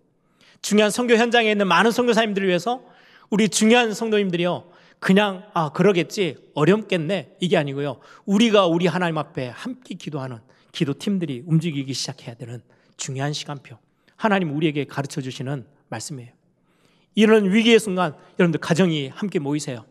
[0.62, 2.82] 중요한 선교 현장에 있는 많은 선교사님들을 위해서
[3.30, 4.70] 우리 중요한 성도님들이요.
[4.98, 7.98] 그냥 아 그러겠지 어렵겠네 이게 아니고요.
[8.24, 10.38] 우리가 우리 하나님 앞에 함께 기도하는
[10.72, 12.62] 기도 팀들이 움직이기 시작해야 되는
[12.96, 13.76] 중요한 시간표.
[14.16, 16.35] 하나님 우리에게 가르쳐 주시는 말씀이에요.
[17.16, 19.84] 이런 위기의 순간 여러분들 가정이 함께 모이세요.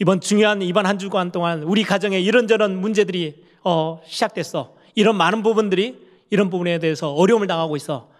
[0.00, 4.74] 이번 중요한 이번 한 주간 동안 우리 가정에 이런저런 문제들이 어, 시작됐어.
[4.94, 5.98] 이런 많은 부분들이
[6.30, 8.10] 이런 부분에 대해서 어려움을 당하고 있어.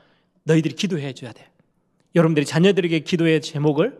[0.44, 1.50] 너희들이 기도해 줘야 돼.
[2.14, 3.98] 여러분들이 자녀들에게 기도의 제목을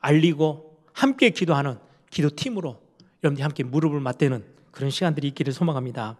[0.00, 1.76] 알리고 함께 기도하는
[2.10, 2.80] 기도팀으로
[3.22, 6.16] 여러분들이 함께 무릎을 맞대는 그런 시간들이 있기를 소망합니다.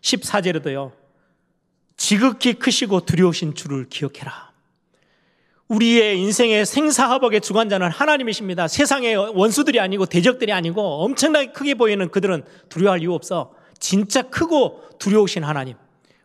[0.00, 0.92] 14절에도요.
[1.96, 4.53] 지극히 크시고 두려우신 주를 기억해라.
[5.68, 8.68] 우리의 인생의 생사화복의 주관자는 하나님이십니다.
[8.68, 13.54] 세상의 원수들이 아니고 대적들이 아니고 엄청나게 크게 보이는 그들은 두려워할 이유 없어.
[13.78, 15.76] 진짜 크고 두려우신 하나님.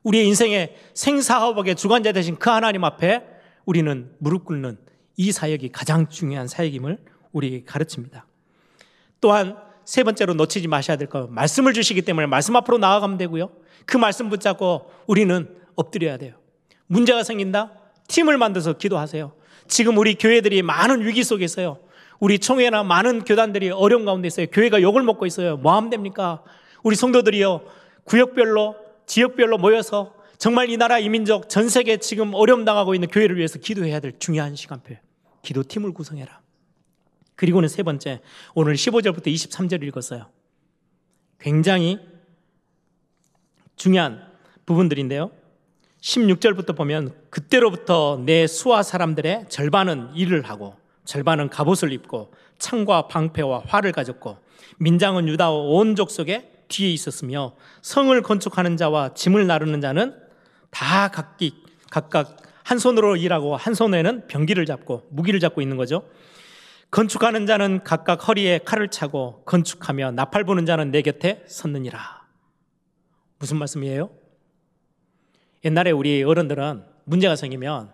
[0.03, 3.23] 우리의 인생의 생사화복의 주관자 되신 그 하나님 앞에
[3.65, 4.77] 우리는 무릎 꿇는
[5.17, 6.97] 이 사역이 가장 중요한 사역임을
[7.31, 8.25] 우리에게 가르칩니다.
[9.21, 13.49] 또한 세 번째로 놓치지 마셔야 될 것, 말씀을 주시기 때문에 말씀 앞으로 나아가면 되고요.
[13.85, 16.35] 그 말씀 붙잡고 우리는 엎드려야 돼요.
[16.87, 17.78] 문제가 생긴다?
[18.09, 19.31] 팀을 만들어서 기도하세요.
[19.67, 21.79] 지금 우리 교회들이 많은 위기 속에 있어요.
[22.19, 24.47] 우리 총회나 많은 교단들이 어려운 가운데 있어요.
[24.47, 25.55] 교회가 욕을 먹고 있어요.
[25.55, 26.43] 뭐 하면 됩니까?
[26.83, 27.61] 우리 성도들이요.
[28.03, 33.37] 구역별로, 지역별로 모여서 정말 이 나라 이 민족 전 세계 지금 어려움 당하고 있는 교회를
[33.37, 34.95] 위해서 기도해야 될 중요한 시간표.
[35.43, 36.41] 기도팀을 구성해라.
[37.35, 38.21] 그리고는 세 번째,
[38.53, 40.29] 오늘 15절부터 23절 읽었어요.
[41.39, 41.99] 굉장히
[43.77, 44.27] 중요한
[44.65, 45.31] 부분들인데요.
[46.01, 50.75] 16절부터 보면 그때로부터 내 수하 사람들의 절반은 일을 하고
[51.05, 54.37] 절반은 갑옷을 입고 창과 방패와 활을 가졌고
[54.79, 60.15] 민장은 유다 온 족속에 뒤에 있었으며 성을 건축하는 자와 짐을 나르는 자는
[60.69, 66.03] 다 각기 각각 한 손으로 일하고 한 손에는 병기를 잡고 무기를 잡고 있는 거죠.
[66.91, 72.27] 건축하는 자는 각각 허리에 칼을 차고 건축하며 나팔 부는 자는 내 곁에 섰느니라.
[73.39, 74.09] 무슨 말씀이에요?
[75.65, 77.91] 옛날에 우리 어른들은 문제가 생기면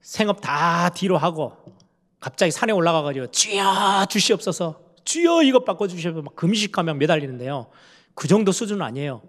[0.00, 1.56] 생업 다 뒤로 하고
[2.20, 7.66] 갑자기 산에 올라가가지고 주여 주시옵소서 주여 이것 바꿔주시옵소서 막 금식하면 매달리는데요.
[8.14, 9.22] 그 정도 수준은 아니에요.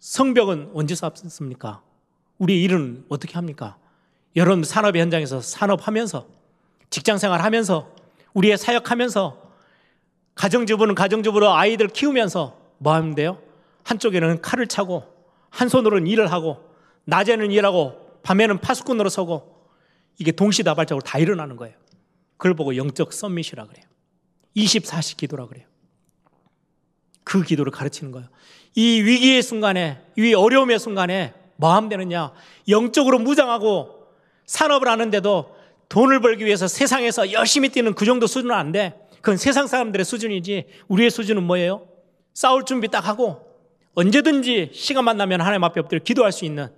[0.00, 1.82] 성벽은 언제 쌓습니까?
[2.38, 3.76] 우리 일은 어떻게 합니까?
[4.34, 6.26] 여러분 산업 현장에서 산업하면서
[6.88, 7.94] 직장 생활하면서
[8.34, 9.50] 우리의 사역하면서
[10.34, 13.38] 가정주부는 가정주부로 아이들 키우면서 뭐 하면 돼요?
[13.84, 15.04] 한쪽에는 칼을 차고
[15.50, 16.69] 한 손으로는 일을 하고
[17.04, 19.66] 낮에는 일하고 밤에는 파수꾼으로 서고
[20.18, 21.74] 이게 동시다발적으로 다 일어나는 거예요.
[22.36, 23.84] 그걸 보고 영적 썸밋이라 그래요.
[24.56, 25.66] 24시 기도라 그래요.
[27.24, 28.28] 그 기도를 가르치는 거예요.
[28.74, 32.32] 이 위기의 순간에, 이 어려움의 순간에 뭐 하면 되느냐?
[32.68, 34.06] 영적으로 무장하고
[34.46, 35.56] 산업을 하는데도
[35.88, 38.94] 돈을 벌기 위해서 세상에서 열심히 뛰는 그 정도 수준은 안 돼.
[39.16, 41.86] 그건 세상 사람들의 수준이지 우리의 수준은 뭐예요?
[42.32, 43.46] 싸울 준비 딱 하고
[43.94, 46.68] 언제든지 시간만 나면 하나님 앞에 엎드려 기도할 수 있는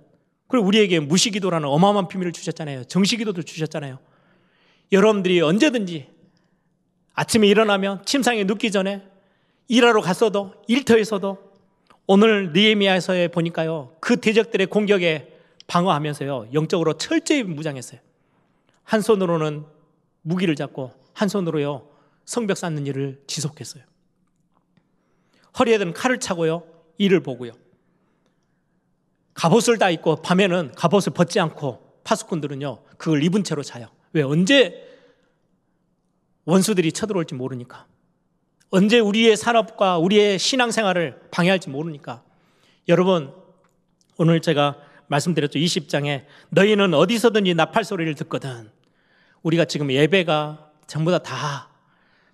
[0.47, 2.85] 그리고 우리에게 무시기도라는 어마어마한 비밀을 주셨잖아요.
[2.85, 3.99] 정시기도도 주셨잖아요.
[4.91, 6.07] 여러분들이 언제든지
[7.13, 9.03] 아침에 일어나면 침상에 눕기 전에
[9.67, 11.53] 일하러 갔어도 일터에서도
[12.05, 13.95] 오늘 느에미아에서에 보니까요.
[13.99, 16.49] 그 대적들의 공격에 방어하면서요.
[16.53, 17.99] 영적으로 철저히 무장했어요.
[18.83, 19.63] 한 손으로는
[20.21, 21.87] 무기를 잡고 한 손으로요.
[22.25, 23.83] 성벽 쌓는 일을 지속했어요.
[25.57, 26.63] 허리에는 칼을 차고요.
[26.97, 27.51] 일을 보고요.
[29.33, 32.83] 갑옷을 다 입고 밤에는 갑옷을 벗지 않고 파수꾼들은요.
[32.97, 33.87] 그걸 입은 채로 자요.
[34.13, 34.87] 왜 언제
[36.45, 37.85] 원수들이 쳐들어올지 모르니까.
[38.69, 42.23] 언제 우리의 산업과 우리의 신앙생활을 방해할지 모르니까.
[42.87, 43.33] 여러분,
[44.17, 44.77] 오늘 제가
[45.07, 45.59] 말씀드렸죠.
[45.59, 48.69] 20장에 너희는 어디서든지 나팔 소리를 듣거든.
[49.41, 51.73] 우리가 지금 예배가 전부 다 다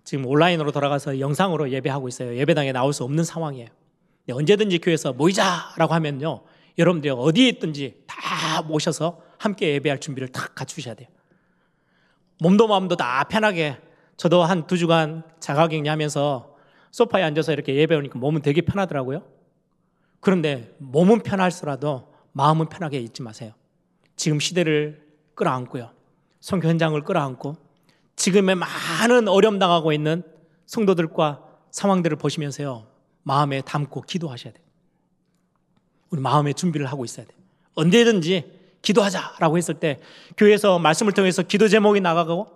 [0.10, 2.36] 지금 온라인으로 돌아가서 영상으로 예배하고 있어요.
[2.36, 3.68] 예배당에 나올 수 없는 상황이에요.
[4.32, 6.42] 언제든지 교회에서 모이자라고 하면요.
[6.80, 11.08] 여러분들이 어디에 있든지 다 모셔서 함께 예배할 준비를 다 갖추셔야 돼요.
[12.40, 13.78] 몸도 마음도 다 편하게
[14.18, 16.56] 저도 한 두 주간 자가격리 하면서
[16.92, 19.24] 소파에 앉아서 이렇게 예배 오니까 몸은 되게 편하더라고요.
[20.22, 23.54] 그런데 몸은 편할수라도 마음은 편하게 있지 마세요.
[24.16, 25.06] 지금 시대를
[25.36, 25.92] 끌어안고요.
[26.40, 27.56] 성교 현장을 끌어안고
[28.16, 30.24] 지금의 많은 어려움 당하고 있는
[30.66, 32.88] 성도들과 상황들을 보시면서요.
[33.24, 34.66] 마음에 담고 기도하셔야 돼요.
[36.10, 37.38] 우리 마음의 준비를 하고 있어야 돼요.
[37.76, 38.52] 언제든지
[38.82, 40.00] 기도하자라고 했을 때
[40.38, 42.48] 교회에서 말씀을 통해서 기도 제목이 나가고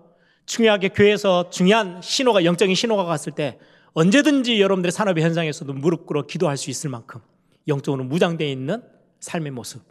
[0.46, 3.60] 중요하게 교회에서 중요한 신호가 영적인 신호가 갔을 때
[3.94, 7.22] 언제든지 여러분들의 산업의 현장에서도 무릎 꿇어 기도할 수 있을 만큼
[7.68, 8.82] 영적으로 무장되어 있는
[9.20, 9.82] 삶의 모습.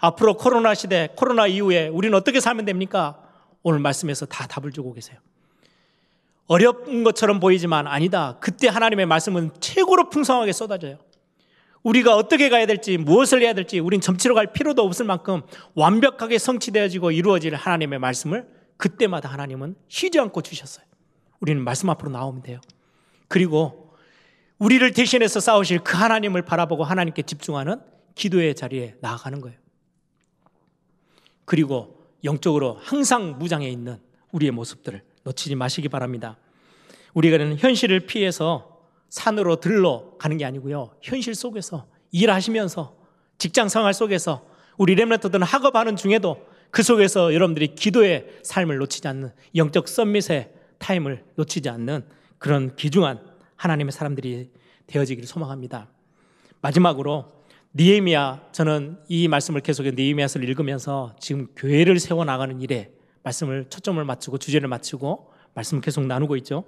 [0.00, 3.20] 앞으로 코로나 시대, 코로나 이후에 우리는 어떻게 살면 됩니까?
[3.62, 5.18] 오늘 말씀에서 다 답을 주고 계세요.
[6.46, 8.36] 어려운 것처럼 보이지만 아니다.
[8.40, 10.98] 그때 하나님의 말씀은 최고로 풍성하게 쏟아져요.
[11.84, 15.42] 우리가 어떻게 가야 될지, 무엇을 해야 될지, 우린 점치러 갈 필요도 없을 만큼
[15.74, 20.84] 완벽하게 성취되어지고 이루어질 하나님의 말씀을 그때마다 하나님은 쉬지 않고 주셨어요.
[21.40, 22.60] 우리는 말씀 앞으로 나오면 돼요.
[23.28, 23.94] 그리고
[24.58, 27.80] 우리를 대신해서 싸우실 그 하나님을 바라보고 하나님께 집중하는
[28.14, 29.58] 기도의 자리에 나아가는 거예요.
[31.44, 33.98] 그리고 영적으로 항상 무장해 있는
[34.32, 36.38] 우리의 모습들을 놓치지 마시기 바랍니다.
[37.12, 38.73] 우리가 는 현실을 피해서
[39.14, 40.90] 산으로 들러 가는 게 아니고요.
[41.00, 42.96] 현실 속에서 일하시면서
[43.38, 44.44] 직장 생활 속에서
[44.76, 51.68] 우리 렘넌트들은 학업하는 중에도 그 속에서 여러분들이 기도의 삶을 놓치지 않는 영적 썸밋의 타임을 놓치지
[51.68, 52.04] 않는
[52.38, 53.20] 그런 귀중한
[53.54, 54.50] 하나님의 사람들이
[54.88, 55.86] 되어지기를 소망합니다.
[56.60, 57.30] 마지막으로
[57.76, 62.90] 니에미야 저는 이 말씀을 계속해 니에미야서를 읽으면서 지금 교회를 세워 나가는 일에
[63.22, 66.64] 말씀을 초점을 맞추고 주제를 맞추고 말씀을 계속 나누고 있죠.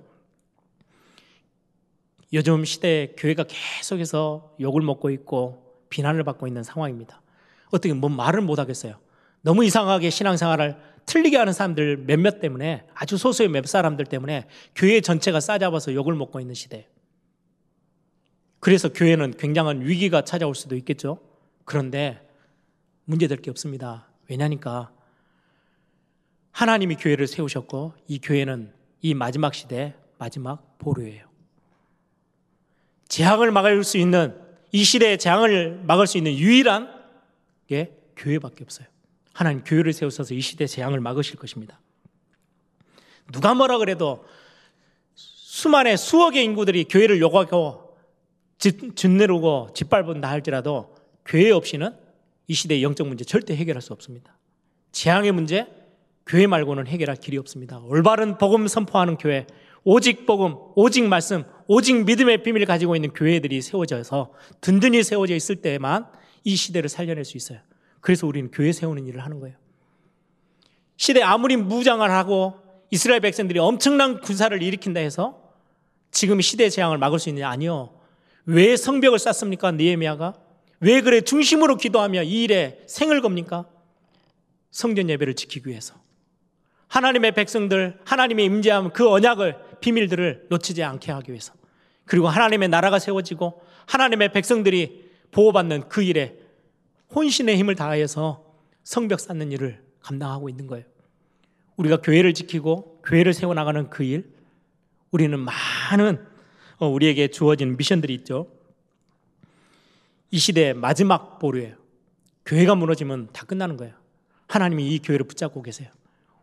[2.33, 7.23] 요즘 시대에 교회가 계속해서 욕을 먹고 있고 비난을 받고 있는 상황입니다.
[7.69, 8.99] 어떻게 뭐 말을 못 하겠어요.
[9.43, 15.39] 너무 이상하게 신앙생활을 틀리게 하는 사람들 몇몇 때문에 아주 소수의 몇 사람들 때문에 교회 전체가
[15.41, 16.89] 싸잡아서 욕을 먹고 있는 시대.
[18.59, 21.21] 그래서 교회는 굉장한 위기가 찾아올 수도 있겠죠.
[21.65, 22.21] 그런데
[23.05, 24.09] 문제될 게 없습니다.
[24.29, 24.93] 왜냐니까
[26.51, 28.73] 하나님이 교회를 세우셨고 이 교회는
[29.03, 31.36] 이 마지막 시대 마지막 보루예요.
[33.09, 34.37] 재앙을 막을 수 있는
[34.73, 36.93] 이 시대의 재앙을 막을 수 있는 유일한
[37.67, 38.87] 게 교회밖에 없어요.
[39.33, 41.81] 하나님 교회를 세우셔서 이 시대 재앙을 막으실 것입니다.
[43.33, 44.25] 누가 뭐라 그래도
[45.15, 47.97] 수만의 수억의 인구들이 교회를 욕하고
[48.59, 50.95] 짓내르고 짓밟은다 할지라도
[51.25, 51.95] 교회 없이는
[52.49, 54.37] 이 시대의 영적 문제 절대 해결할 수 없습니다.
[54.93, 55.67] 재앙의 문제
[56.27, 57.79] 교회 말고는 해결할 길이 없습니다.
[57.81, 59.47] 올바른 복음 선포하는 교회,
[59.89, 66.09] 오직 복음, 오직 말씀, 오직 믿음의 비밀을 가지고 있는 교회들이 세워져서 든든히 세워져 있을 때만
[66.43, 67.61] 이 시대를 살려낼 수 있어요.
[68.01, 69.57] 그래서 우리는 교회 세우는 일을 하는 거예요.
[70.97, 72.57] 시대 아무리 무장을 하고
[72.91, 75.41] 이스라엘 백성들이 엄청난 군사를 일으킨다 해서
[76.11, 77.49] 지금 시대 재앙을 막을 수 있느냐?
[77.49, 77.95] 아니요.
[78.45, 79.71] 왜 성벽을 쌓습니까?
[79.71, 80.35] 느헤미야가?
[80.81, 83.67] 왜 그래 중심으로 기도하며 이 일에 생을 겁니까?
[84.73, 85.95] 성전 예배를 지키기 위해서.
[86.89, 91.53] 하나님의 백성들, 하나님의 임재함 그 언약을 비밀들을 놓치지 않게 하기 위해서.
[92.07, 96.37] 그리고 하나님의 나라가 세워지고 하나님의 백성들이 보호받는 그 일에
[97.15, 98.45] 혼신의 힘을 다해서
[98.83, 100.85] 성벽 쌓는 일을 감당하고 있는 거예요.
[101.77, 104.35] 우리가 교회를 지키고 교회를 세워나가는 그 일,
[105.13, 106.27] 우리는 많은
[106.79, 108.51] 어, 우리에게 주어진 미션들이 있죠.
[110.33, 111.77] 이 시대의 마지막 보루예요.
[112.45, 113.95] 교회가 무너지면 다 끝나는 거예요.
[114.49, 115.91] 하나님이 이 교회를 붙잡고 계세요.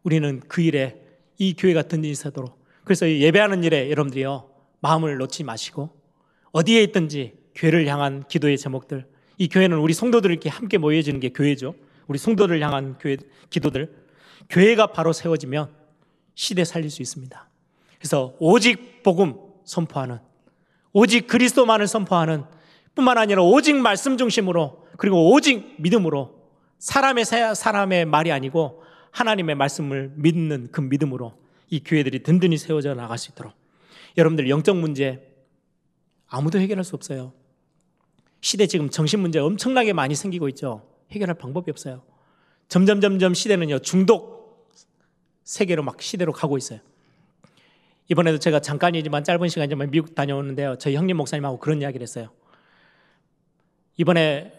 [0.04, 1.02] 우리는 그 일에
[1.38, 4.50] 이 교회가 든든히 서도록 그래서 예배하는 일에 여러분들이요
[4.82, 5.90] 마음을 놓지 마시고
[6.52, 9.06] 어디에 있든지 교회를 향한 기도의 제목들
[9.38, 11.76] 이 교회는 우리 성도들 이 렇게 함께 모여지는 게 교회죠.
[12.08, 13.18] 우리 성도를 향한 교회
[13.50, 13.94] 기도들.
[14.50, 15.70] 교회가 바로 세워지면
[16.36, 17.50] 시대 살릴 수 있습니다.
[17.98, 20.20] 그래서 오직 복음 선포하는
[20.92, 22.44] 오직 그리스도만을 선포하는
[22.96, 26.44] 뿐만 아니라 오직 말씀 중심으로 그리고 오직 믿음으로
[26.80, 31.34] 사람의 사람의 말이 아니고 하나님의 말씀을 믿는 그 믿음으로
[31.74, 33.52] 이 교회들이 든든히 세워져 나갈 수 있도록
[34.16, 35.28] 여러분들 영적 문제
[36.28, 37.34] 아무도 해결할 수 없어요.
[38.42, 40.88] 시대 지금 정신 문제 엄청나게 많이 생기고 있죠.
[41.10, 42.04] 해결할 방법이 없어요.
[42.68, 44.72] 점점 점점 시대는요 중독
[45.46, 46.80] 세계로 막 시대로 가고 있어요.
[48.08, 50.78] 이번에도 제가 잠깐이지만 짧은 시간이지만 미국 다녀오는데요.
[50.78, 52.30] 저희 형님 목사님하고 그런 이야기를 했어요.
[53.98, 54.54] 이번에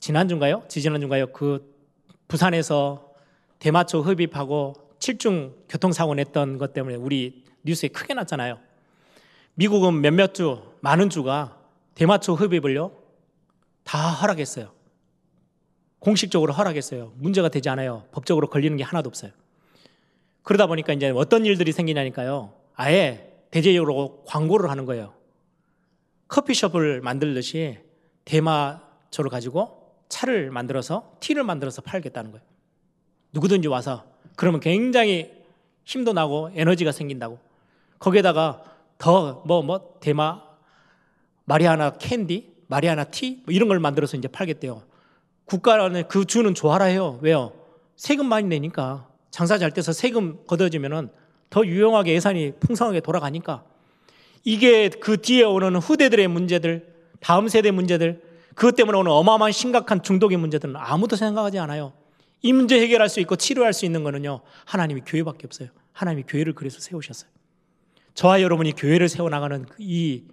[0.00, 0.64] 지난주인가요?
[0.68, 1.32] 지지난주인가요?
[1.32, 1.70] 그
[2.28, 3.12] 부산에서
[3.58, 8.58] 대마초 흡입하고 7중 교통사고 냈던 것 때문에 우리 뉴스에 크게 났잖아요.
[9.54, 11.58] 미국은 몇몇 주, 많은 주가
[11.94, 12.92] 대마초 흡입을요,
[13.84, 14.72] 다 허락했어요.
[15.98, 17.12] 공식적으로 허락했어요.
[17.16, 18.04] 문제가 되지 않아요.
[18.12, 19.32] 법적으로 걸리는 게 하나도 없어요.
[20.42, 22.52] 그러다 보니까 이제 어떤 일들이 생기냐니까요.
[22.74, 25.14] 아예 대대적으로 광고를 하는 거예요.
[26.28, 27.78] 커피숍을 만들듯이
[28.24, 32.44] 대마초를 가지고 차를 만들어서 티를 만들어서 팔겠다는 거예요.
[33.32, 34.04] 누구든지 와서
[34.36, 35.32] 그러면 굉장히
[35.84, 37.38] 힘도 나고 에너지가 생긴다고.
[37.98, 38.62] 거기에다가
[38.98, 40.42] 더 뭐뭐 뭐 대마
[41.44, 44.82] 마리아나 캔디 마리아나 티 뭐 이런 걸 만들어서 이제 팔겠대요.
[45.44, 47.18] 국가는 그 주는 좋아라 해요.
[47.22, 47.52] 왜요?
[47.96, 51.08] 세금 많이 내니까 장사 잘 돼서 세금 걷어지면은
[51.50, 53.64] 더 유용하게 예산이 풍성하게 돌아가니까
[54.44, 58.22] 이게 그 뒤에 오는 후대들의 문제들, 다음 세대 문제들,
[58.54, 61.92] 그것 때문에 오는 어마어마한 심각한 중독의 문제들은 아무도 생각하지 않아요.
[62.42, 65.68] 이 문제 해결할 수 있고 치료할 수 있는 거는요, 하나님이 교회밖에 없어요.
[65.92, 67.30] 하나님이 교회를 그래서 세우셨어요.
[68.14, 70.24] 저와 여러분이 교회를 세워나가는 이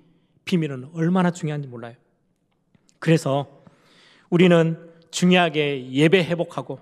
[0.45, 1.95] 비밀은 얼마나 중요한지 몰라요.
[2.99, 3.63] 그래서
[4.29, 6.79] 우리는 중요하게 예배 회복하고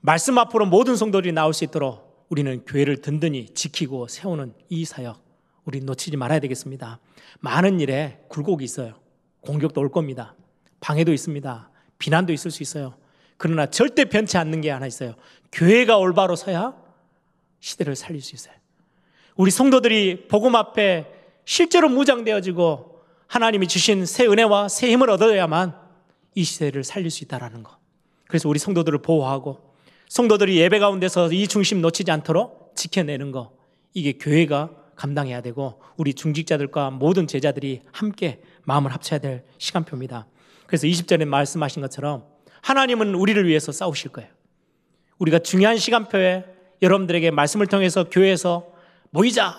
[0.00, 5.22] 말씀 앞으로 모든 성도들이 나올 수 있도록 우리는 교회를 든든히 지키고 세우는 이 사역
[5.64, 7.00] 우리 놓치지 말아야 되겠습니다.
[7.40, 8.94] 많은 일에 굴곡이 있어요.
[9.40, 10.34] 공격도 올 겁니다.
[10.80, 11.70] 방해도 있습니다.
[11.98, 12.94] 비난도 있을 수 있어요.
[13.36, 15.14] 그러나 절대 변치 않는 게 하나 있어요.
[15.52, 16.74] 교회가 올바로 서야
[17.60, 18.54] 시대를 살릴 수 있어요.
[19.36, 21.06] 우리 성도들이 복음 앞에
[21.44, 25.74] 실제로 무장되어지고 하나님이 주신 새 은혜와 새 힘을 얻어야만
[26.34, 27.76] 이 시대를 살릴 수 있다라는 거.
[28.28, 29.74] 그래서 우리 성도들을 보호하고
[30.08, 33.52] 성도들이 예배 가운데서 이 중심 놓치지 않도록 지켜내는 거.
[33.92, 40.26] 이게 교회가 감당해야 되고 우리 중직자들과 모든 제자들이 함께 마음을 합쳐야 될 시간표입니다.
[40.66, 42.24] 그래서 20절에 말씀하신 것처럼
[42.64, 44.30] 하나님은 우리를 위해서 싸우실 거예요.
[45.18, 46.46] 우리가 중요한 시간표에
[46.80, 48.66] 여러분들에게 말씀을 통해서 교회에서
[49.10, 49.54] 모이자,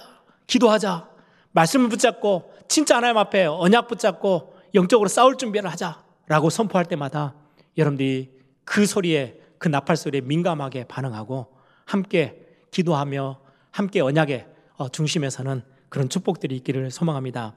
[0.48, 1.08] 기도하자,
[1.52, 7.36] 말씀을 붙잡고 진짜 하나님 앞에 언약 붙잡고 영적으로 싸울 준비를 하자라고 선포할 때마다
[7.78, 8.32] 여러분들이
[8.64, 11.54] 그 소리에 그 나팔 소리에 민감하게 반응하고
[11.86, 12.42] 함께
[12.72, 13.40] 기도하며
[13.70, 14.48] 함께 언약의
[14.78, 17.56] 어, 중심에 서는 그런 축복들이 있기를 소망합니다.